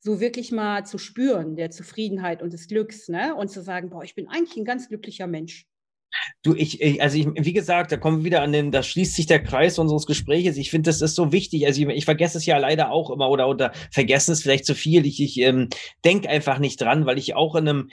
so 0.00 0.20
wirklich 0.20 0.50
mal 0.50 0.84
zu 0.86 0.98
spüren, 0.98 1.56
der 1.56 1.70
Zufriedenheit 1.70 2.42
und 2.42 2.52
des 2.52 2.68
Glücks, 2.68 3.08
ne? 3.08 3.34
Und 3.34 3.48
zu 3.48 3.62
sagen, 3.62 3.90
boah, 3.90 4.02
ich 4.02 4.14
bin 4.14 4.28
eigentlich 4.28 4.56
ein 4.56 4.64
ganz 4.64 4.88
glücklicher 4.88 5.26
Mensch. 5.26 5.66
Du, 6.42 6.54
ich, 6.54 6.80
ich, 6.80 7.02
also 7.02 7.18
ich, 7.18 7.26
wie 7.34 7.52
gesagt, 7.52 7.92
da 7.92 7.96
kommen 7.96 8.18
wir 8.18 8.24
wieder 8.24 8.42
an 8.42 8.52
den, 8.52 8.70
da 8.70 8.82
schließt 8.82 9.14
sich 9.14 9.26
der 9.26 9.42
Kreis 9.42 9.78
unseres 9.78 10.06
Gespräches. 10.06 10.56
Ich 10.56 10.70
finde, 10.70 10.88
das 10.88 11.02
ist 11.02 11.14
so 11.14 11.32
wichtig. 11.32 11.66
Also 11.66 11.82
ich, 11.82 11.88
ich, 11.88 12.04
vergesse 12.04 12.38
es 12.38 12.46
ja 12.46 12.58
leider 12.58 12.90
auch 12.90 13.10
immer 13.10 13.28
oder, 13.30 13.48
oder 13.48 13.72
vergessen 13.90 14.32
es 14.32 14.42
vielleicht 14.42 14.66
zu 14.66 14.74
viel. 14.74 15.06
Ich, 15.06 15.20
ich 15.22 15.38
ähm, 15.38 15.68
denke 16.04 16.28
einfach 16.28 16.58
nicht 16.58 16.80
dran, 16.80 17.06
weil 17.06 17.18
ich 17.18 17.34
auch 17.34 17.54
in 17.54 17.68
einem, 17.68 17.90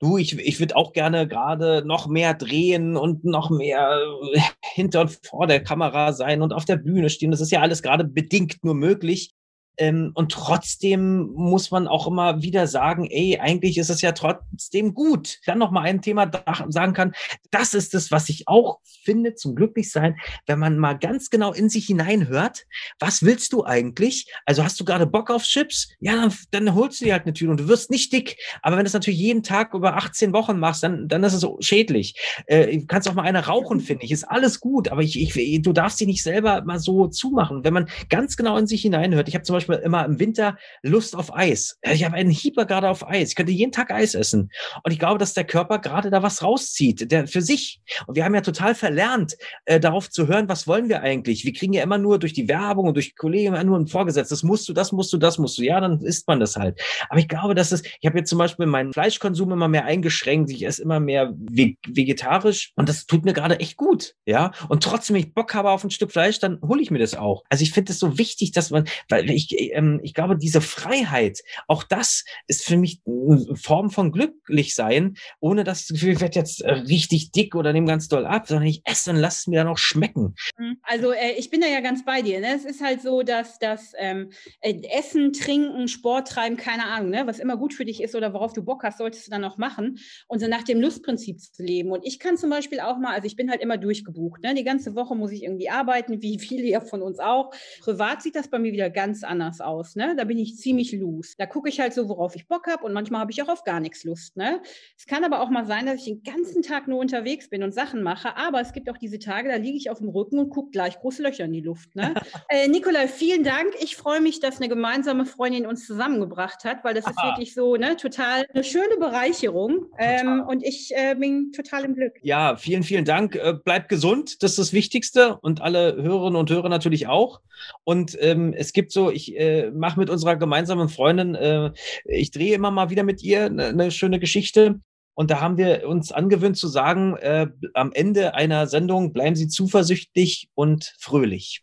du, 0.00 0.16
ich, 0.16 0.38
ich 0.38 0.58
würde 0.58 0.76
auch 0.76 0.92
gerne 0.92 1.28
gerade 1.28 1.84
noch 1.86 2.08
mehr 2.08 2.34
drehen 2.34 2.96
und 2.96 3.24
noch 3.24 3.50
mehr 3.50 4.00
äh, 4.32 4.40
hinter 4.74 5.02
und 5.02 5.18
vor 5.22 5.46
der 5.46 5.62
Kamera 5.62 6.12
sein 6.12 6.42
und 6.42 6.52
auf 6.52 6.64
der 6.64 6.76
Bühne 6.76 7.10
stehen. 7.10 7.30
Das 7.30 7.40
ist 7.40 7.52
ja 7.52 7.60
alles 7.60 7.82
gerade 7.82 8.04
bedingt 8.04 8.64
nur 8.64 8.74
möglich. 8.74 9.35
Ähm, 9.78 10.12
und 10.14 10.32
trotzdem 10.32 11.32
muss 11.34 11.70
man 11.70 11.88
auch 11.88 12.06
immer 12.06 12.42
wieder 12.42 12.66
sagen, 12.66 13.06
ey, 13.10 13.38
eigentlich 13.38 13.78
ist 13.78 13.90
es 13.90 14.00
ja 14.00 14.12
trotzdem 14.12 14.94
gut. 14.94 15.38
Dann 15.46 15.58
noch 15.58 15.70
mal 15.70 15.82
ein 15.82 16.02
Thema 16.02 16.30
sagen 16.68 16.92
kann, 16.92 17.12
das 17.50 17.74
ist 17.74 17.94
es, 17.94 18.10
was 18.10 18.28
ich 18.28 18.48
auch 18.48 18.80
finde 19.04 19.34
zum 19.34 19.54
Glücklichsein, 19.54 20.16
wenn 20.46 20.58
man 20.58 20.78
mal 20.78 20.98
ganz 20.98 21.30
genau 21.30 21.52
in 21.52 21.68
sich 21.68 21.86
hineinhört, 21.86 22.66
was 22.98 23.22
willst 23.22 23.52
du 23.52 23.64
eigentlich? 23.64 24.30
Also 24.44 24.64
hast 24.64 24.78
du 24.80 24.84
gerade 24.84 25.06
Bock 25.06 25.30
auf 25.30 25.44
Chips? 25.44 25.88
Ja, 26.00 26.16
dann, 26.16 26.34
dann 26.50 26.74
holst 26.74 27.00
du 27.00 27.04
dir 27.04 27.12
halt 27.12 27.24
eine 27.24 27.32
Tüte 27.32 27.50
und 27.50 27.60
du 27.60 27.68
wirst 27.68 27.90
nicht 27.90 28.12
dick. 28.12 28.36
Aber 28.62 28.76
wenn 28.76 28.84
du 28.84 28.88
es 28.88 28.94
natürlich 28.94 29.20
jeden 29.20 29.42
Tag 29.42 29.74
über 29.74 29.96
18 29.96 30.32
Wochen 30.32 30.58
machst, 30.58 30.82
dann, 30.82 31.08
dann 31.08 31.22
ist 31.24 31.34
es 31.34 31.46
schädlich. 31.60 32.14
Äh, 32.46 32.78
du 32.78 32.86
kannst 32.86 33.08
auch 33.08 33.14
mal 33.14 33.22
eine 33.22 33.46
rauchen, 33.46 33.80
finde 33.80 34.04
ich. 34.04 34.12
Ist 34.12 34.24
alles 34.24 34.60
gut, 34.60 34.88
aber 34.88 35.02
ich, 35.02 35.20
ich, 35.20 35.62
du 35.62 35.72
darfst 35.72 36.00
dich 36.00 36.06
nicht 36.06 36.22
selber 36.22 36.62
mal 36.64 36.78
so 36.78 37.06
zumachen. 37.06 37.64
Wenn 37.64 37.74
man 37.74 37.88
ganz 38.08 38.36
genau 38.36 38.56
in 38.56 38.66
sich 38.66 38.82
hineinhört, 38.82 39.28
ich 39.28 39.34
habe 39.34 39.44
zum 39.44 39.54
Beispiel 39.54 39.65
Beispiel 39.66 39.86
immer 39.86 40.04
im 40.04 40.18
Winter 40.18 40.56
Lust 40.82 41.16
auf 41.16 41.34
Eis. 41.34 41.78
Ich 41.82 42.04
habe 42.04 42.16
einen 42.16 42.30
Hieber 42.30 42.66
gerade 42.66 42.88
auf 42.88 43.06
Eis. 43.06 43.30
Ich 43.30 43.34
könnte 43.34 43.52
jeden 43.52 43.72
Tag 43.72 43.90
Eis 43.90 44.14
essen. 44.14 44.50
Und 44.82 44.92
ich 44.92 44.98
glaube, 44.98 45.18
dass 45.18 45.34
der 45.34 45.44
Körper 45.44 45.78
gerade 45.78 46.10
da 46.10 46.22
was 46.22 46.42
rauszieht, 46.42 47.10
der 47.10 47.26
für 47.26 47.42
sich. 47.42 47.80
Und 48.06 48.16
wir 48.16 48.24
haben 48.24 48.34
ja 48.34 48.40
total 48.40 48.74
verlernt, 48.74 49.36
äh, 49.64 49.80
darauf 49.80 50.10
zu 50.10 50.28
hören, 50.28 50.48
was 50.48 50.66
wollen 50.66 50.88
wir 50.88 51.02
eigentlich? 51.02 51.44
Wir 51.44 51.52
kriegen 51.52 51.72
ja 51.72 51.82
immer 51.82 51.98
nur 51.98 52.18
durch 52.18 52.32
die 52.32 52.48
Werbung 52.48 52.88
und 52.88 52.94
durch 52.94 53.16
Kollegen 53.16 53.48
immer 53.48 53.64
nur 53.64 53.78
ein 53.78 53.86
Vorgesetzt. 53.86 54.32
Das 54.32 54.42
musst 54.42 54.68
du, 54.68 54.72
das 54.72 54.92
musst 54.92 55.12
du, 55.12 55.18
das 55.18 55.38
musst 55.38 55.58
du. 55.58 55.62
Ja, 55.62 55.80
dann 55.80 56.00
isst 56.00 56.26
man 56.28 56.40
das 56.40 56.56
halt. 56.56 56.80
Aber 57.08 57.18
ich 57.18 57.28
glaube, 57.28 57.54
dass 57.54 57.72
es, 57.72 57.82
ich 57.82 58.06
habe 58.06 58.18
jetzt 58.18 58.30
zum 58.30 58.38
Beispiel 58.38 58.66
meinen 58.66 58.92
Fleischkonsum 58.92 59.52
immer 59.52 59.68
mehr 59.68 59.84
eingeschränkt. 59.84 60.50
Ich 60.50 60.64
esse 60.64 60.82
immer 60.82 61.00
mehr 61.00 61.32
vegetarisch 61.36 62.72
und 62.76 62.88
das 62.88 63.06
tut 63.06 63.24
mir 63.24 63.32
gerade 63.32 63.60
echt 63.60 63.76
gut. 63.76 64.14
Ja. 64.24 64.52
Und 64.68 64.82
trotzdem, 64.82 65.14
wenn 65.14 65.22
ich 65.22 65.34
Bock 65.34 65.54
habe 65.54 65.70
auf 65.70 65.84
ein 65.84 65.90
Stück 65.90 66.12
Fleisch, 66.12 66.38
dann 66.38 66.60
hole 66.62 66.82
ich 66.82 66.90
mir 66.90 66.98
das 66.98 67.14
auch. 67.14 67.42
Also 67.48 67.62
ich 67.62 67.72
finde 67.72 67.92
es 67.92 67.98
so 67.98 68.18
wichtig, 68.18 68.52
dass 68.52 68.70
man, 68.70 68.86
weil 69.08 69.30
ich, 69.30 69.55
ähm, 69.56 70.00
ich 70.02 70.14
glaube, 70.14 70.36
diese 70.36 70.60
Freiheit, 70.60 71.40
auch 71.66 71.82
das 71.82 72.24
ist 72.46 72.64
für 72.64 72.76
mich 72.76 73.00
eine 73.06 73.56
Form 73.56 73.90
von 73.90 74.12
glücklich 74.12 74.74
sein, 74.74 75.16
ohne 75.40 75.64
dass 75.64 75.80
ich 75.80 75.86
das 75.88 75.94
Gefühl, 75.94 76.12
ich 76.14 76.20
werde 76.20 76.38
jetzt 76.38 76.62
äh, 76.62 76.72
richtig 76.72 77.32
dick 77.32 77.54
oder 77.54 77.72
nehme 77.72 77.86
ganz 77.86 78.08
doll 78.08 78.26
ab, 78.26 78.46
sondern 78.46 78.66
ich 78.66 78.82
esse 78.84 79.10
und 79.10 79.16
lasse 79.16 79.40
es 79.40 79.46
mir 79.46 79.60
dann 79.60 79.68
auch 79.68 79.78
schmecken. 79.78 80.34
Mhm. 80.58 80.78
Also 80.82 81.12
äh, 81.12 81.32
ich 81.38 81.50
bin 81.50 81.60
da 81.60 81.66
ja 81.66 81.80
ganz 81.80 82.04
bei 82.04 82.22
dir. 82.22 82.40
Ne? 82.40 82.54
Es 82.54 82.64
ist 82.64 82.82
halt 82.82 83.02
so, 83.02 83.22
dass 83.22 83.58
das 83.58 83.92
ähm, 83.98 84.30
äh, 84.60 84.74
Essen, 84.96 85.32
Trinken, 85.32 85.88
Sport 85.88 86.28
treiben, 86.28 86.56
keine 86.56 86.86
Ahnung, 86.86 87.10
ne? 87.10 87.22
was 87.26 87.38
immer 87.38 87.56
gut 87.56 87.74
für 87.74 87.84
dich 87.84 88.02
ist 88.02 88.14
oder 88.14 88.32
worauf 88.32 88.52
du 88.52 88.62
Bock 88.62 88.84
hast, 88.84 88.98
solltest 88.98 89.26
du 89.26 89.30
dann 89.30 89.44
auch 89.44 89.58
machen 89.58 89.98
und 90.28 90.40
so 90.40 90.48
nach 90.48 90.62
dem 90.62 90.80
Lustprinzip 90.80 91.40
zu 91.40 91.62
leben. 91.62 91.90
Und 91.90 92.04
ich 92.04 92.18
kann 92.18 92.36
zum 92.36 92.50
Beispiel 92.50 92.80
auch 92.80 92.98
mal, 92.98 93.14
also 93.14 93.26
ich 93.26 93.36
bin 93.36 93.50
halt 93.50 93.60
immer 93.60 93.78
durchgebucht. 93.78 94.42
Ne? 94.42 94.54
Die 94.54 94.64
ganze 94.64 94.94
Woche 94.94 95.14
muss 95.14 95.32
ich 95.32 95.42
irgendwie 95.42 95.70
arbeiten, 95.70 96.22
wie 96.22 96.38
viele 96.46 96.66
ja 96.66 96.80
von 96.80 97.02
uns 97.02 97.18
auch. 97.18 97.52
Privat 97.80 98.22
sieht 98.22 98.36
das 98.36 98.48
bei 98.48 98.58
mir 98.58 98.72
wieder 98.72 98.90
ganz 98.90 99.24
anders 99.24 99.45
aus. 99.60 99.96
Ne? 99.96 100.14
Da 100.16 100.24
bin 100.24 100.38
ich 100.38 100.56
ziemlich 100.56 100.92
loose. 100.92 101.34
Da 101.38 101.46
gucke 101.46 101.68
ich 101.68 101.80
halt 101.80 101.94
so, 101.94 102.08
worauf 102.08 102.36
ich 102.36 102.48
Bock 102.48 102.66
habe 102.66 102.84
und 102.84 102.92
manchmal 102.92 103.20
habe 103.20 103.32
ich 103.32 103.42
auch 103.42 103.48
auf 103.48 103.64
gar 103.64 103.80
nichts 103.80 104.04
Lust. 104.04 104.36
Ne? 104.36 104.60
Es 104.98 105.06
kann 105.06 105.24
aber 105.24 105.40
auch 105.40 105.50
mal 105.50 105.66
sein, 105.66 105.86
dass 105.86 105.96
ich 105.96 106.04
den 106.04 106.22
ganzen 106.22 106.62
Tag 106.62 106.88
nur 106.88 106.98
unterwegs 106.98 107.48
bin 107.48 107.62
und 107.62 107.72
Sachen 107.72 108.02
mache, 108.02 108.36
aber 108.36 108.60
es 108.60 108.72
gibt 108.72 108.90
auch 108.90 108.98
diese 108.98 109.18
Tage, 109.18 109.48
da 109.48 109.56
liege 109.56 109.76
ich 109.76 109.90
auf 109.90 109.98
dem 109.98 110.08
Rücken 110.08 110.38
und 110.38 110.50
gucke 110.50 110.70
gleich 110.70 110.98
große 110.98 111.22
Löcher 111.22 111.44
in 111.44 111.52
die 111.52 111.60
Luft. 111.60 111.94
Ne? 111.94 112.14
äh, 112.48 112.68
Nikolai, 112.68 113.08
vielen 113.08 113.44
Dank. 113.44 113.74
Ich 113.80 113.96
freue 113.96 114.20
mich, 114.20 114.40
dass 114.40 114.58
eine 114.58 114.68
gemeinsame 114.68 115.26
Freundin 115.26 115.66
uns 115.66 115.86
zusammengebracht 115.86 116.64
hat, 116.64 116.84
weil 116.84 116.94
das 116.94 117.06
ist 117.06 117.22
wirklich 117.22 117.54
so 117.54 117.76
ne, 117.76 117.96
total 117.96 118.46
eine 118.52 118.64
schöne 118.64 118.96
Bereicherung 118.98 119.86
ähm, 119.98 120.42
und 120.46 120.64
ich 120.64 120.92
äh, 120.94 121.14
bin 121.14 121.52
total 121.52 121.84
im 121.84 121.94
Glück. 121.94 122.14
Ja, 122.22 122.56
vielen, 122.56 122.82
vielen 122.82 123.04
Dank. 123.04 123.36
Äh, 123.36 123.54
bleibt 123.64 123.88
gesund, 123.88 124.42
das 124.42 124.52
ist 124.52 124.58
das 124.58 124.72
Wichtigste 124.72 125.38
und 125.42 125.60
alle 125.60 125.96
Hörerinnen 125.96 126.36
und 126.36 126.50
Hörer 126.50 126.68
natürlich 126.68 127.06
auch. 127.06 127.40
Und 127.84 128.16
ähm, 128.20 128.52
es 128.52 128.72
gibt 128.72 128.92
so, 128.92 129.10
ich 129.10 129.35
äh, 129.36 129.70
mache 129.70 129.98
mit 129.98 130.10
unserer 130.10 130.36
gemeinsamen 130.36 130.88
Freundin, 130.88 131.34
äh, 131.34 131.72
ich 132.04 132.30
drehe 132.30 132.54
immer 132.54 132.70
mal 132.70 132.90
wieder 132.90 133.02
mit 133.02 133.22
ihr 133.22 133.46
eine, 133.46 133.66
eine 133.66 133.90
schöne 133.90 134.18
Geschichte. 134.18 134.80
Und 135.14 135.30
da 135.30 135.40
haben 135.40 135.56
wir 135.56 135.88
uns 135.88 136.12
angewöhnt 136.12 136.58
zu 136.58 136.68
sagen, 136.68 137.16
äh, 137.16 137.46
am 137.72 137.92
Ende 137.92 138.34
einer 138.34 138.66
Sendung 138.66 139.12
bleiben 139.12 139.34
Sie 139.34 139.48
zuversichtlich 139.48 140.50
und 140.54 140.94
fröhlich. 140.98 141.62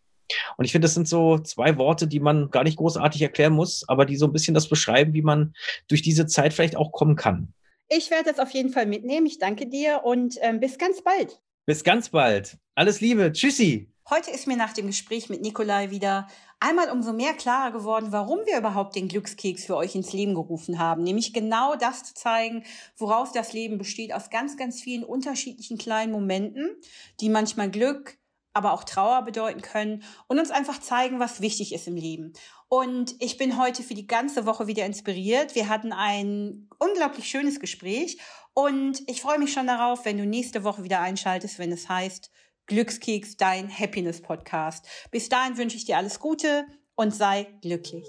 Und 0.57 0.65
ich 0.65 0.71
finde, 0.71 0.85
das 0.85 0.95
sind 0.95 1.07
so 1.07 1.37
zwei 1.37 1.77
Worte, 1.77 2.07
die 2.07 2.19
man 2.19 2.49
gar 2.49 2.63
nicht 2.63 2.77
großartig 2.77 3.21
erklären 3.21 3.53
muss, 3.53 3.87
aber 3.87 4.05
die 4.05 4.15
so 4.15 4.25
ein 4.25 4.33
bisschen 4.33 4.53
das 4.55 4.67
beschreiben, 4.69 5.13
wie 5.13 5.21
man 5.21 5.53
durch 5.87 6.01
diese 6.01 6.25
Zeit 6.25 6.53
vielleicht 6.53 6.75
auch 6.75 6.91
kommen 6.91 7.15
kann. 7.15 7.53
Ich 7.89 8.09
werde 8.09 8.31
das 8.31 8.39
auf 8.39 8.51
jeden 8.51 8.69
Fall 8.69 8.87
mitnehmen. 8.87 9.27
Ich 9.27 9.37
danke 9.37 9.67
dir 9.67 10.01
und 10.03 10.35
ähm, 10.41 10.59
bis 10.59 10.77
ganz 10.77 11.03
bald. 11.03 11.39
Bis 11.65 11.83
ganz 11.83 12.09
bald. 12.09 12.57
Alles 12.75 13.01
Liebe. 13.01 13.31
Tschüssi. 13.31 13.92
Heute 14.09 14.31
ist 14.31 14.47
mir 14.47 14.57
nach 14.57 14.73
dem 14.73 14.87
Gespräch 14.87 15.29
mit 15.29 15.41
Nikolai 15.41 15.89
wieder 15.89 16.27
einmal 16.59 16.91
umso 16.91 17.13
mehr 17.13 17.33
klarer 17.33 17.71
geworden, 17.71 18.11
warum 18.11 18.39
wir 18.45 18.57
überhaupt 18.57 18.97
den 18.97 19.07
Glückskeks 19.07 19.63
für 19.63 19.77
euch 19.77 19.95
ins 19.95 20.11
Leben 20.11 20.35
gerufen 20.35 20.77
haben. 20.77 21.03
Nämlich 21.03 21.31
genau 21.31 21.75
das 21.75 22.03
zu 22.03 22.13
zeigen, 22.13 22.65
woraus 22.97 23.31
das 23.31 23.53
Leben 23.53 23.77
besteht, 23.77 24.13
aus 24.13 24.29
ganz, 24.29 24.57
ganz 24.57 24.81
vielen 24.81 25.05
unterschiedlichen 25.05 25.77
kleinen 25.77 26.11
Momenten, 26.11 26.75
die 27.21 27.29
manchmal 27.29 27.71
Glück, 27.71 28.17
aber 28.51 28.73
auch 28.73 28.83
Trauer 28.83 29.21
bedeuten 29.21 29.61
können 29.61 30.03
und 30.27 30.37
uns 30.37 30.51
einfach 30.51 30.81
zeigen, 30.81 31.21
was 31.21 31.39
wichtig 31.39 31.73
ist 31.73 31.87
im 31.87 31.95
Leben. 31.95 32.33
Und 32.67 33.15
ich 33.19 33.37
bin 33.37 33.57
heute 33.57 33.83
für 33.83 33.93
die 33.93 34.07
ganze 34.07 34.45
Woche 34.45 34.67
wieder 34.67 34.85
inspiriert. 34.85 35.55
Wir 35.55 35.69
hatten 35.69 35.93
ein 35.93 36.67
unglaublich 36.77 37.29
schönes 37.29 37.61
Gespräch 37.61 38.17
und 38.53 39.01
ich 39.09 39.21
freue 39.21 39.39
mich 39.39 39.53
schon 39.53 39.67
darauf, 39.67 40.03
wenn 40.03 40.17
du 40.17 40.25
nächste 40.25 40.65
Woche 40.65 40.83
wieder 40.83 40.99
einschaltest, 40.99 41.57
wenn 41.57 41.71
es 41.71 41.87
heißt, 41.87 42.29
Glückskeks, 42.67 43.37
dein 43.37 43.69
Happiness 43.69 44.21
Podcast. 44.21 44.87
Bis 45.11 45.29
dahin 45.29 45.57
wünsche 45.57 45.77
ich 45.77 45.85
dir 45.85 45.97
alles 45.97 46.19
Gute 46.19 46.65
und 46.95 47.13
sei 47.13 47.47
glücklich. 47.61 48.05